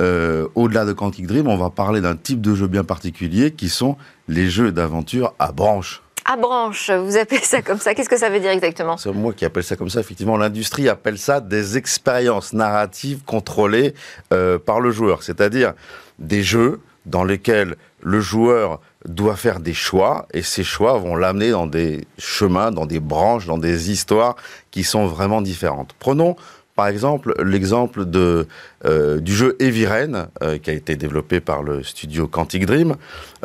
[0.00, 3.68] euh, au-delà de Quantic Dream, on va parler d'un type de jeu bien particulier qui
[3.68, 3.96] sont
[4.28, 6.02] les jeux d'aventure à branches.
[6.24, 7.94] À branches, vous appelez ça comme ça.
[7.94, 8.98] Qu'est-ce que ça veut dire exactement?
[8.98, 10.00] C'est moi qui appelle ça comme ça.
[10.00, 13.94] Effectivement, l'industrie appelle ça des expériences narratives contrôlées
[14.34, 15.22] euh, par le joueur.
[15.22, 15.72] C'est-à-dire
[16.18, 21.50] des jeux dans lesquels le joueur doit faire des choix et ces choix vont l'amener
[21.50, 24.36] dans des chemins, dans des branches, dans des histoires
[24.70, 25.94] qui sont vraiment différentes.
[25.98, 26.36] Prenons
[26.78, 32.28] par exemple, l'exemple euh, du jeu Eviren, euh, qui a été développé par le studio
[32.28, 32.94] Quantic Dream,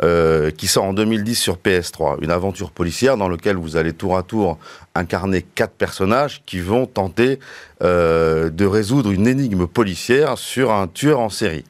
[0.04, 2.18] euh, qui sort en 2010 sur PS3.
[2.22, 4.56] Une aventure policière dans laquelle vous allez tour à tour
[4.94, 7.40] incarner quatre personnages qui vont tenter
[7.80, 11.64] de résoudre une énigme policière sur un tueur en série.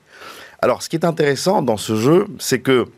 [0.61, 2.89] Alors, ce qui est intéressant dans ce jeu, c'est que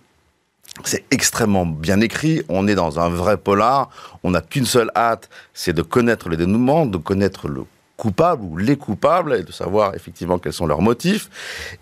[0.83, 3.91] c'est extrêmement bien écrit, on est dans un vrai polar,
[4.25, 7.63] on n'a qu'une seule hâte, c'est de connaître le dénouement, de connaître le
[7.97, 11.31] coupables ou les coupables et de savoir effectivement quels sont leurs motifs.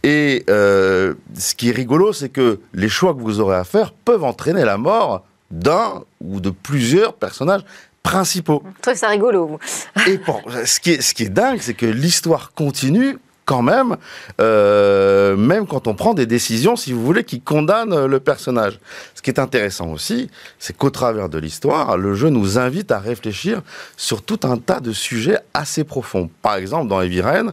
[0.02, 3.92] Et euh, ce qui est rigolo, c'est que les choix que vous aurez à faire
[3.92, 7.64] peuvent entraîner la mort d'un ou de plusieurs personnages
[8.02, 8.62] principaux.
[8.76, 9.58] Je trouve ça rigolo.
[10.06, 13.96] Et bon, ce qui est, ce qui est dingue, c'est que l'histoire continue quand même,
[14.40, 18.78] euh, même quand on prend des décisions, si vous voulez, qui condamnent le personnage.
[19.14, 22.98] Ce qui est intéressant aussi, c'est qu'au travers de l'histoire, le jeu nous invite à
[22.98, 23.62] réfléchir
[23.96, 26.30] sur tout un tas de sujets assez profonds.
[26.42, 27.52] Par exemple, dans Eviren,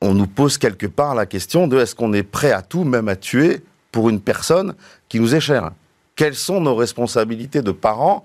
[0.00, 3.08] on nous pose quelque part la question de est-ce qu'on est prêt à tout, même
[3.08, 3.62] à tuer,
[3.92, 4.74] pour une personne
[5.08, 5.70] qui nous est chère?
[6.16, 8.24] Quelles sont nos responsabilités de parents,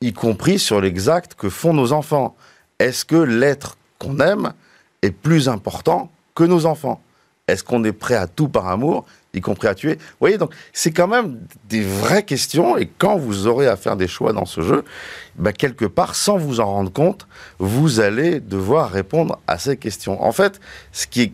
[0.00, 2.36] y compris sur les actes que font nos enfants?
[2.78, 4.52] Est-ce que l'être qu'on aime
[5.02, 7.00] est plus important que nos enfants
[7.48, 9.94] Est-ce qu'on est prêt à tout par amour y compris à tuer?
[9.94, 13.96] Vous voyez, donc c'est quand même des vraies questions, et quand vous aurez à faire
[13.96, 14.84] des choix dans ce jeu,
[15.36, 17.26] bah, quelque part, sans vous en rendre compte,
[17.58, 20.22] vous allez devoir répondre à ces questions.
[20.22, 20.60] En fait,
[20.92, 21.32] ce qui est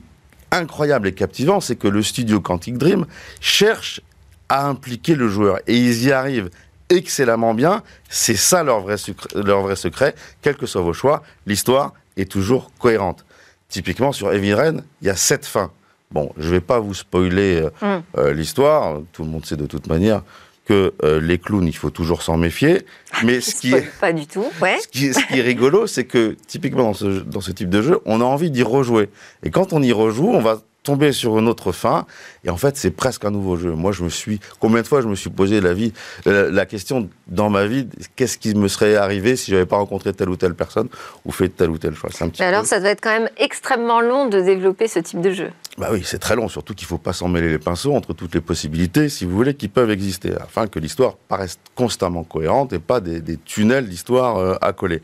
[0.51, 3.05] incroyable et captivant, c'est que le studio Quantic Dream
[3.41, 4.01] cherche
[4.49, 6.51] à impliquer le joueur, et ils y arrivent
[6.89, 7.83] excellemment bien.
[8.09, 8.97] C'est ça leur vrai,
[9.35, 10.15] leur vrai secret.
[10.41, 13.25] Quels que soient vos choix, l'histoire est toujours cohérente.
[13.69, 15.71] Typiquement, sur Heavy Rain, il y a sept fins.
[16.11, 18.03] Bon, je ne vais pas vous spoiler euh, mm.
[18.17, 19.01] euh, l'histoire.
[19.13, 20.23] Tout le monde sait de toute manière
[20.65, 22.87] que euh, les clowns, il faut toujours s'en méfier.
[23.25, 24.47] Mais ce qui est pas du tout.
[24.63, 24.79] Ouais.
[24.81, 27.69] Ce, qui est, ce qui est rigolo, c'est que typiquement dans ce, dans ce type
[27.69, 29.11] de jeu, on a envie d'y rejouer.
[29.43, 32.07] Et quand on y rejoue, on va tomber sur une autre fin.
[32.45, 33.73] Et en fait, c'est presque un nouveau jeu.
[33.73, 34.41] Moi, je me suis.
[34.59, 35.93] Combien de fois je me suis posé la, vie,
[36.27, 37.87] euh, la question dans ma vie
[38.17, 40.89] qu'est-ce qui me serait arrivé si j'avais pas rencontré telle ou telle personne
[41.27, 44.01] ou fait tel ou tel choix un petit Alors, ça doit être quand même extrêmement
[44.01, 45.51] long de développer ce type de jeu.
[45.77, 48.15] Bah oui, c'est très long, surtout qu'il ne faut pas s'en mêler les pinceaux entre
[48.15, 52.73] toutes les possibilités, si vous voulez, qui peuvent exister, afin que l'histoire paraisse constamment cohérente
[52.73, 55.03] et pas des, tunnels d'histoire euh, à coller.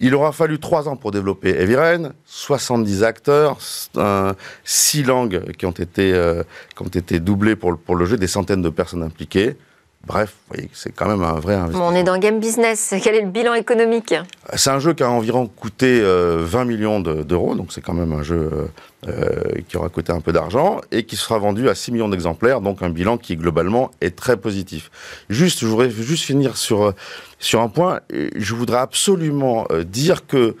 [0.00, 3.58] Il aura fallu trois ans pour développer Rain, 70 acteurs,
[4.64, 6.42] 6 langues qui ont été, euh,
[6.76, 9.56] qui ont été doublées pour, pour le jeu, des centaines de personnes impliquées.
[10.06, 10.36] Bref,
[10.72, 11.88] c'est quand même un vrai investissement.
[11.88, 12.94] on est dans game business.
[13.02, 14.14] Quel est le bilan économique
[14.54, 18.12] C'est un jeu qui a environ coûté 20 euh, millions d'euros, donc c'est quand même
[18.12, 18.70] un jeu
[19.06, 22.60] euh, qui aura coûté un peu d'argent et qui sera vendu à 6 millions d'exemplaires,
[22.60, 24.90] donc un bilan qui globalement est très positif.
[25.28, 26.94] Juste, je voudrais juste finir sur,
[27.38, 28.00] sur un point.
[28.10, 30.56] Je voudrais absolument euh, dire que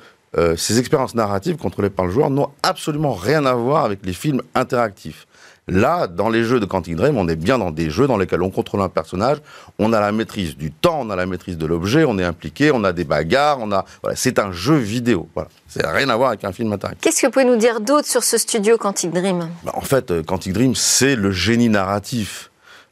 [0.56, 4.42] ces expériences narratives contrôlées par le joueur n'ont absolument rien à voir avec les films
[4.54, 5.26] interactifs.
[5.68, 8.42] Là, dans les jeux de Quantic Dream, on est bien dans des jeux dans lesquels
[8.42, 9.38] on contrôle un personnage,
[9.78, 12.70] on a la maîtrise du temps, on a la maîtrise de l'objet, on est impliqué,
[12.72, 13.84] on a des bagarres, on a.
[14.02, 15.28] Voilà, c'est un jeu vidéo.
[15.34, 15.50] Voilà.
[15.68, 17.02] C'est rien à voir avec un film interactif.
[17.02, 19.50] Qu'est-ce que vous pouvez nous dire d'autre sur ce studio Quantic Dream?
[19.64, 22.50] Bah, En fait, euh, Quantic Dream, c'est le génie narratif.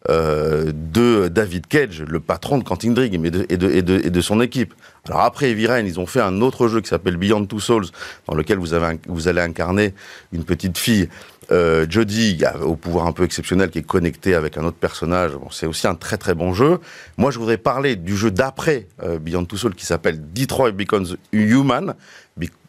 [0.09, 3.71] Euh, de David Cage, le patron de Quantic Dream et de, et de,
[4.05, 4.73] et de, son équipe.
[5.09, 7.87] Alors après Heavy ils ont fait un autre jeu qui s'appelle Beyond Two Souls,
[8.29, 9.95] dans lequel vous, avez vous allez incarner
[10.33, 11.09] une petite fille
[11.51, 15.33] euh, Jodie, au pouvoir un peu exceptionnel, qui est connecté avec un autre personnage.
[15.51, 16.79] C'est aussi un très très bon jeu.
[17.17, 21.17] Moi, je voudrais parler du jeu d'après euh, Beyond Two Souls qui s'appelle Detroit Becomes
[21.33, 21.95] Human,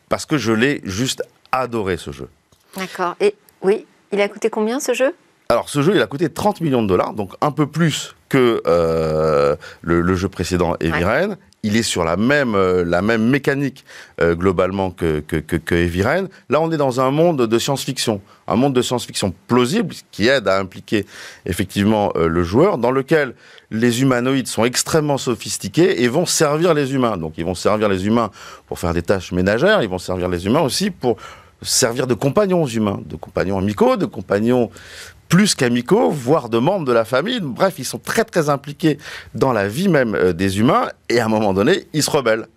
[0.10, 2.30] parce que je l'ai juste adoré ce jeu.
[2.76, 3.16] D'accord.
[3.20, 5.14] Et oui, il a coûté combien ce jeu?
[5.50, 8.62] Alors ce jeu, il a coûté 30 millions de dollars, donc un peu plus que
[8.68, 13.84] euh, le, jeu précédent Heavy Rain il est sur la même, euh, la même mécanique
[14.22, 16.28] euh, globalement que, que, que, Heavy Rain.
[16.50, 20.48] Là, on est dans un monde de science-fiction, un monde de science-fiction plausible qui aide
[20.48, 21.06] à impliquer
[21.46, 23.34] effectivement le joueur, dans lequel
[23.72, 27.18] les humanoïdes sont extrêmement sophistiqués et vont servir les humains.
[27.18, 28.30] Donc, ils vont servir les humains
[28.68, 31.18] pour faire des tâches ménagères, ils vont servir les humains aussi pour
[31.62, 34.70] servir de compagnons humains, de compagnons amicaux, de compagnons
[35.30, 37.40] plus qu'amicaux, voire de membres de la famille.
[37.42, 38.98] Bref, ils sont très très impliqués
[39.34, 42.48] dans la vie même euh, des humains et à un moment donné, ils se rebellent.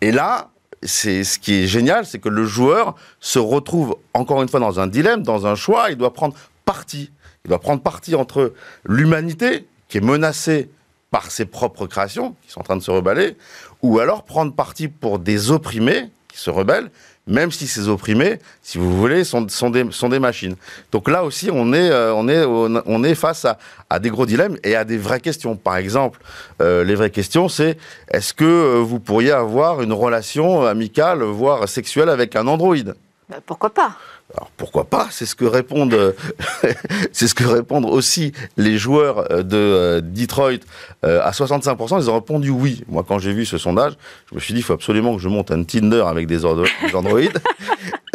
[0.00, 0.50] Et là,
[0.82, 4.80] c'est ce qui est génial, c'est que le joueur se retrouve encore une fois dans
[4.80, 5.90] un dilemme, dans un choix.
[5.90, 7.10] Il doit prendre parti.
[7.44, 8.52] Il doit prendre parti entre
[8.84, 10.68] l'humanité qui est menacée
[11.10, 13.36] par ses propres créations, qui sont en train de se rebeller,
[13.82, 16.90] ou alors prendre parti pour des opprimés qui se rebellent,
[17.26, 20.56] même si ces opprimés, si vous voulez, sont, des, machines.
[20.90, 23.58] Donc là aussi, on est, euh, face à,
[23.90, 25.56] à, des gros dilemmes et à des vraies questions.
[25.56, 26.20] Par exemple,
[26.62, 27.76] euh, les vraies questions, c'est
[28.10, 32.94] est-ce que euh, vous pourriez avoir une relation amicale, voire sexuelle avec un androïde?
[33.28, 33.92] Bah, Pourquoi pas?
[34.34, 35.08] Alors pourquoi pas?
[35.10, 36.14] C'est ce que répondent,
[37.12, 40.60] c'est ce que répondent aussi les joueurs de Detroit.
[41.02, 42.84] à 65%, ils ont répondu oui.
[42.88, 43.94] Moi, quand j'ai vu ce sondage,
[44.30, 47.38] je me suis dit, il faut absolument que je monte un Tinder avec des, androïdes.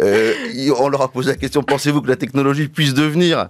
[0.00, 3.48] on leur a posé la question pensez-vous que la technologie puisse devenir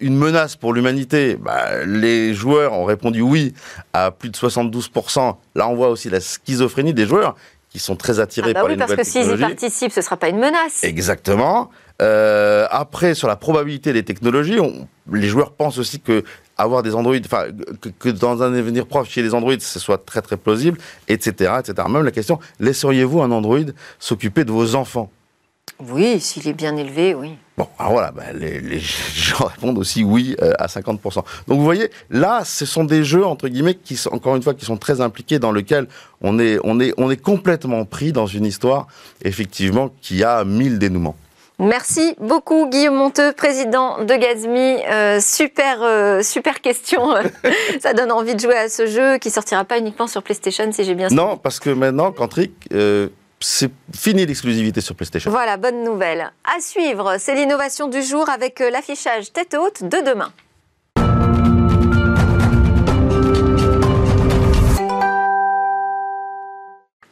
[0.00, 1.36] une menace pour l'humanité?
[1.36, 3.54] Bah, Les joueurs ont répondu oui
[3.94, 5.36] à plus de 72%.
[5.54, 7.34] Là, on voit aussi la schizophrénie des joueurs
[7.70, 8.96] qui sont très attirés ah bah par les nouvelles.
[8.96, 10.82] Parce que s'ils y participent, ce ne sera pas une menace.
[10.82, 11.70] Exactement.
[12.00, 14.58] Euh, après, sur la probabilité des technologies,
[15.12, 16.24] les joueurs pensent aussi que
[16.56, 17.46] avoir des androïdes, enfin,
[17.98, 21.88] que, dans un avenir proche, chez les androïdes, ce soit très très plausible, etc., etc.
[21.88, 25.10] Même la question, laisseriez-vous un androïde s'occuper de vos enfants?
[25.80, 27.36] Oui, s'il est bien élevé, oui.
[27.58, 28.78] Bon, alors voilà, bah, les,
[29.14, 31.14] gens répondent aussi oui euh, à 50%.
[31.48, 34.54] Donc vous voyez, là, ce sont des jeux entre guillemets qui sont encore une fois
[34.54, 35.88] qui sont très impliqués dans lequel
[36.20, 38.86] on est on est on est complètement pris dans une histoire
[39.24, 41.16] effectivement qui a mille dénouements.
[41.58, 44.76] Merci beaucoup Guillaume Monteux, président de Gazmi.
[44.88, 47.12] Euh, super, euh, super question.
[47.80, 50.84] Ça donne envie de jouer à ce jeu qui sortira pas uniquement sur PlayStation, si
[50.84, 51.08] j'ai bien.
[51.08, 52.52] Non, parce que maintenant, Cantric,
[53.40, 55.30] c'est fini l'exclusivité sur PlayStation.
[55.30, 56.32] Voilà, bonne nouvelle.
[56.44, 60.32] À suivre, c'est l'innovation du jour avec euh, l'affichage tête haute de demain.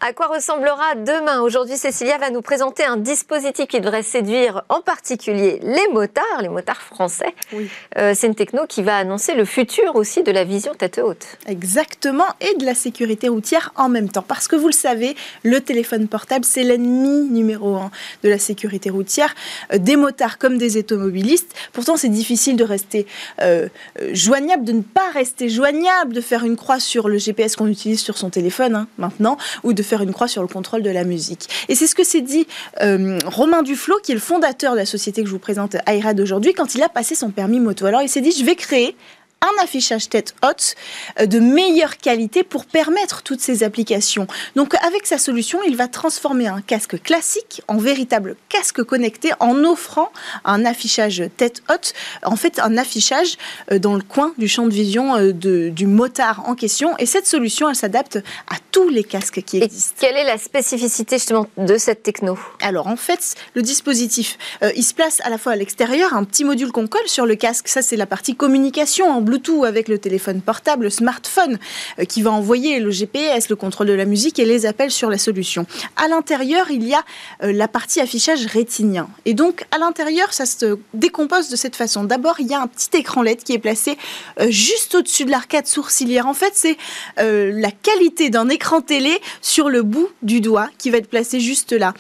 [0.03, 4.83] À quoi ressemblera demain Aujourd'hui, Cécilia va nous présenter un dispositif qui devrait séduire en
[4.83, 7.35] particulier les motards, les motards français.
[7.55, 7.71] Oui.
[7.97, 11.39] Euh, c'est une techno qui va annoncer le futur aussi de la vision tête haute.
[11.47, 14.25] Exactement, et de la sécurité routière en même temps.
[14.27, 17.91] Parce que vous le savez, le téléphone portable, c'est l'ennemi numéro un
[18.23, 19.35] de la sécurité routière,
[19.73, 21.55] euh, des motards comme des automobilistes.
[21.73, 23.07] Pourtant, c'est difficile de rester
[23.41, 23.69] euh,
[24.13, 28.01] joignable, de ne pas rester joignable, de faire une croix sur le GPS qu'on utilise
[28.01, 31.05] sur son téléphone hein, maintenant, ou de faire une croix sur le contrôle de la
[31.05, 31.49] musique.
[31.69, 32.47] Et c'est ce que s'est dit
[32.83, 36.21] euh, Romain Duflo, qui est le fondateur de la société que je vous présente, iRad
[36.21, 37.87] aujourd'hui, quand il a passé son permis moto.
[37.87, 38.95] Alors il s'est dit, je vais créer
[39.43, 40.75] un affichage tête haute
[41.21, 44.27] euh, de meilleure qualité pour permettre toutes ces applications.
[44.57, 49.63] Donc avec sa solution, il va transformer un casque classique en véritable casque connecté en
[49.65, 50.11] offrant
[50.45, 51.93] un affichage tête haute,
[52.25, 53.37] en fait un affichage
[53.71, 56.97] euh, dans le coin du champ de vision euh, de- du motard en question.
[56.99, 58.17] Et cette solution, elle s'adapte
[58.51, 59.95] à tous les casques qui Et existent.
[60.01, 62.39] quelle est la spécificité justement de cette techno?
[62.63, 66.25] Alors en fait, le dispositif, euh, il se place à la fois à l'extérieur, un
[66.25, 67.69] petit module qu'on colle sur le casque.
[67.69, 71.59] Ça, c'est la partie communication en Bluetooth avec le téléphone portable, le smartphone,
[71.99, 75.11] euh, qui va envoyer le GPS, le contrôle de la musique et les appels sur
[75.11, 75.67] la solution.
[75.97, 77.05] À l'intérieur, il y a
[77.43, 79.09] euh, la partie affichage rétinien.
[79.27, 82.05] Et donc, à l'intérieur, ça se décompose de cette façon.
[82.05, 83.99] D'abord, il y a un petit écran LED qui est placé
[84.41, 86.27] euh, juste au-dessus de l'arcade sourcilière.
[86.27, 86.77] En fait, c'est
[87.19, 91.73] la qualité d'un écran télé sur le bout du doigt qui va être placé juste
[91.73, 91.93] là.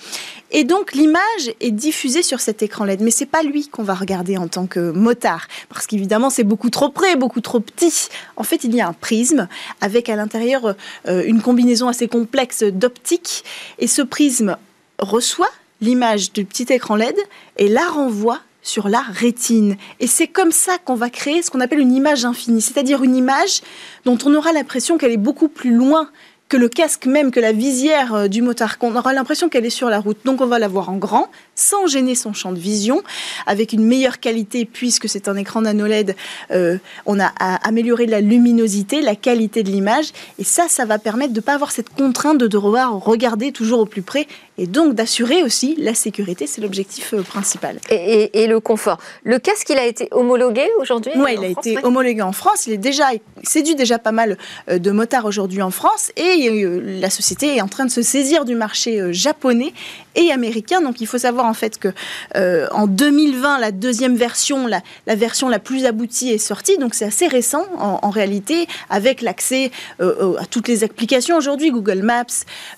[0.58, 3.92] Et donc l'image est diffusée sur cet écran LED, mais c'est pas lui qu'on va
[3.92, 8.08] regarder en tant que motard, parce qu'évidemment c'est beaucoup trop près, beaucoup trop petit.
[8.36, 9.48] En fait, il y a un prisme
[9.82, 10.74] avec à l'intérieur
[11.08, 13.44] euh, une combinaison assez complexe d'optique,
[13.78, 14.56] et ce prisme
[14.98, 15.50] reçoit
[15.82, 17.18] l'image du petit écran LED
[17.58, 19.76] et la renvoie sur la rétine.
[20.00, 23.14] Et c'est comme ça qu'on va créer ce qu'on appelle une image infinie, c'est-à-dire une
[23.14, 23.60] image
[24.06, 26.08] dont on aura l'impression qu'elle est beaucoup plus loin
[26.48, 29.70] que le casque même, que la visière euh, du motard, qu'on aura l'impression qu'elle est
[29.70, 30.18] sur la route.
[30.24, 33.02] Donc on va la voir en grand, sans gêner son champ de vision,
[33.46, 36.14] avec une meilleure qualité, puisque c'est un écran nano LED,
[36.52, 37.26] euh, on a
[37.64, 41.54] amélioré la luminosité, la qualité de l'image, et ça, ça va permettre de ne pas
[41.54, 44.28] avoir cette contrainte de devoir regarder toujours au plus près,
[44.58, 47.78] et donc d'assurer aussi la sécurité, c'est l'objectif euh, principal.
[47.90, 47.94] et,
[48.34, 48.98] et- et le confort.
[49.24, 52.32] Le casque, il a été homologué aujourd'hui Oui, il a France, été ouais homologué en
[52.32, 52.66] France.
[52.66, 53.06] Il est déjà
[53.42, 54.38] séduit déjà pas mal
[54.70, 58.02] euh, de motards aujourd'hui en France et euh, la société est en train de se
[58.02, 59.72] saisir du marché euh, japonais
[60.14, 60.80] et américain.
[60.80, 61.88] Donc il faut savoir en fait que
[62.36, 66.78] euh, en 2020 la deuxième version, la, version la plus aboutie est sortie.
[66.78, 72.24] Donc c'est assez récent en, réalité avec l'accès à toutes les applications aujourd'hui, Google Maps,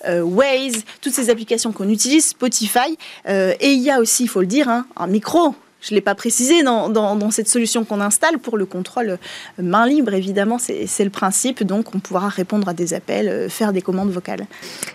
[0.09, 2.97] Waze, toutes ces applications qu'on utilise, Spotify.
[3.29, 5.55] Et il y a aussi, il faut le dire, hein, un micro.
[5.81, 9.11] Je ne l'ai pas précisé dans, dans- dans cette solution qu'on installe pour le contrôle
[9.11, 9.17] euh,
[9.63, 11.63] main libre, évidemment, c'est le principe.
[11.63, 14.47] Donc, on pourra répondre à des appels, euh, faire des commandes vocales.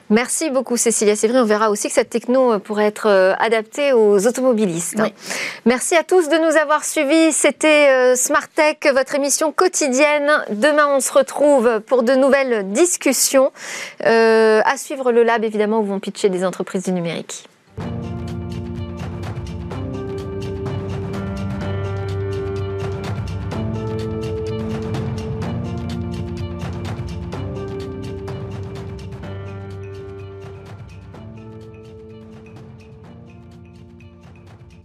[0.09, 1.15] Merci beaucoup Cécilia.
[1.15, 3.07] C'est vrai, on verra aussi que cette techno euh, pourrait être
[3.39, 4.95] adaptée aux automobilistes.
[4.99, 5.13] Oui.
[5.65, 7.31] Merci à tous de nous avoir suivis.
[7.31, 10.29] C'était Smart Tech, votre émission quotidienne.
[10.51, 13.51] Demain, on se retrouve pour de nouvelles discussions.
[14.05, 17.45] Euh, à suivre le lab, évidemment, où vont pitcher des entreprises du numérique.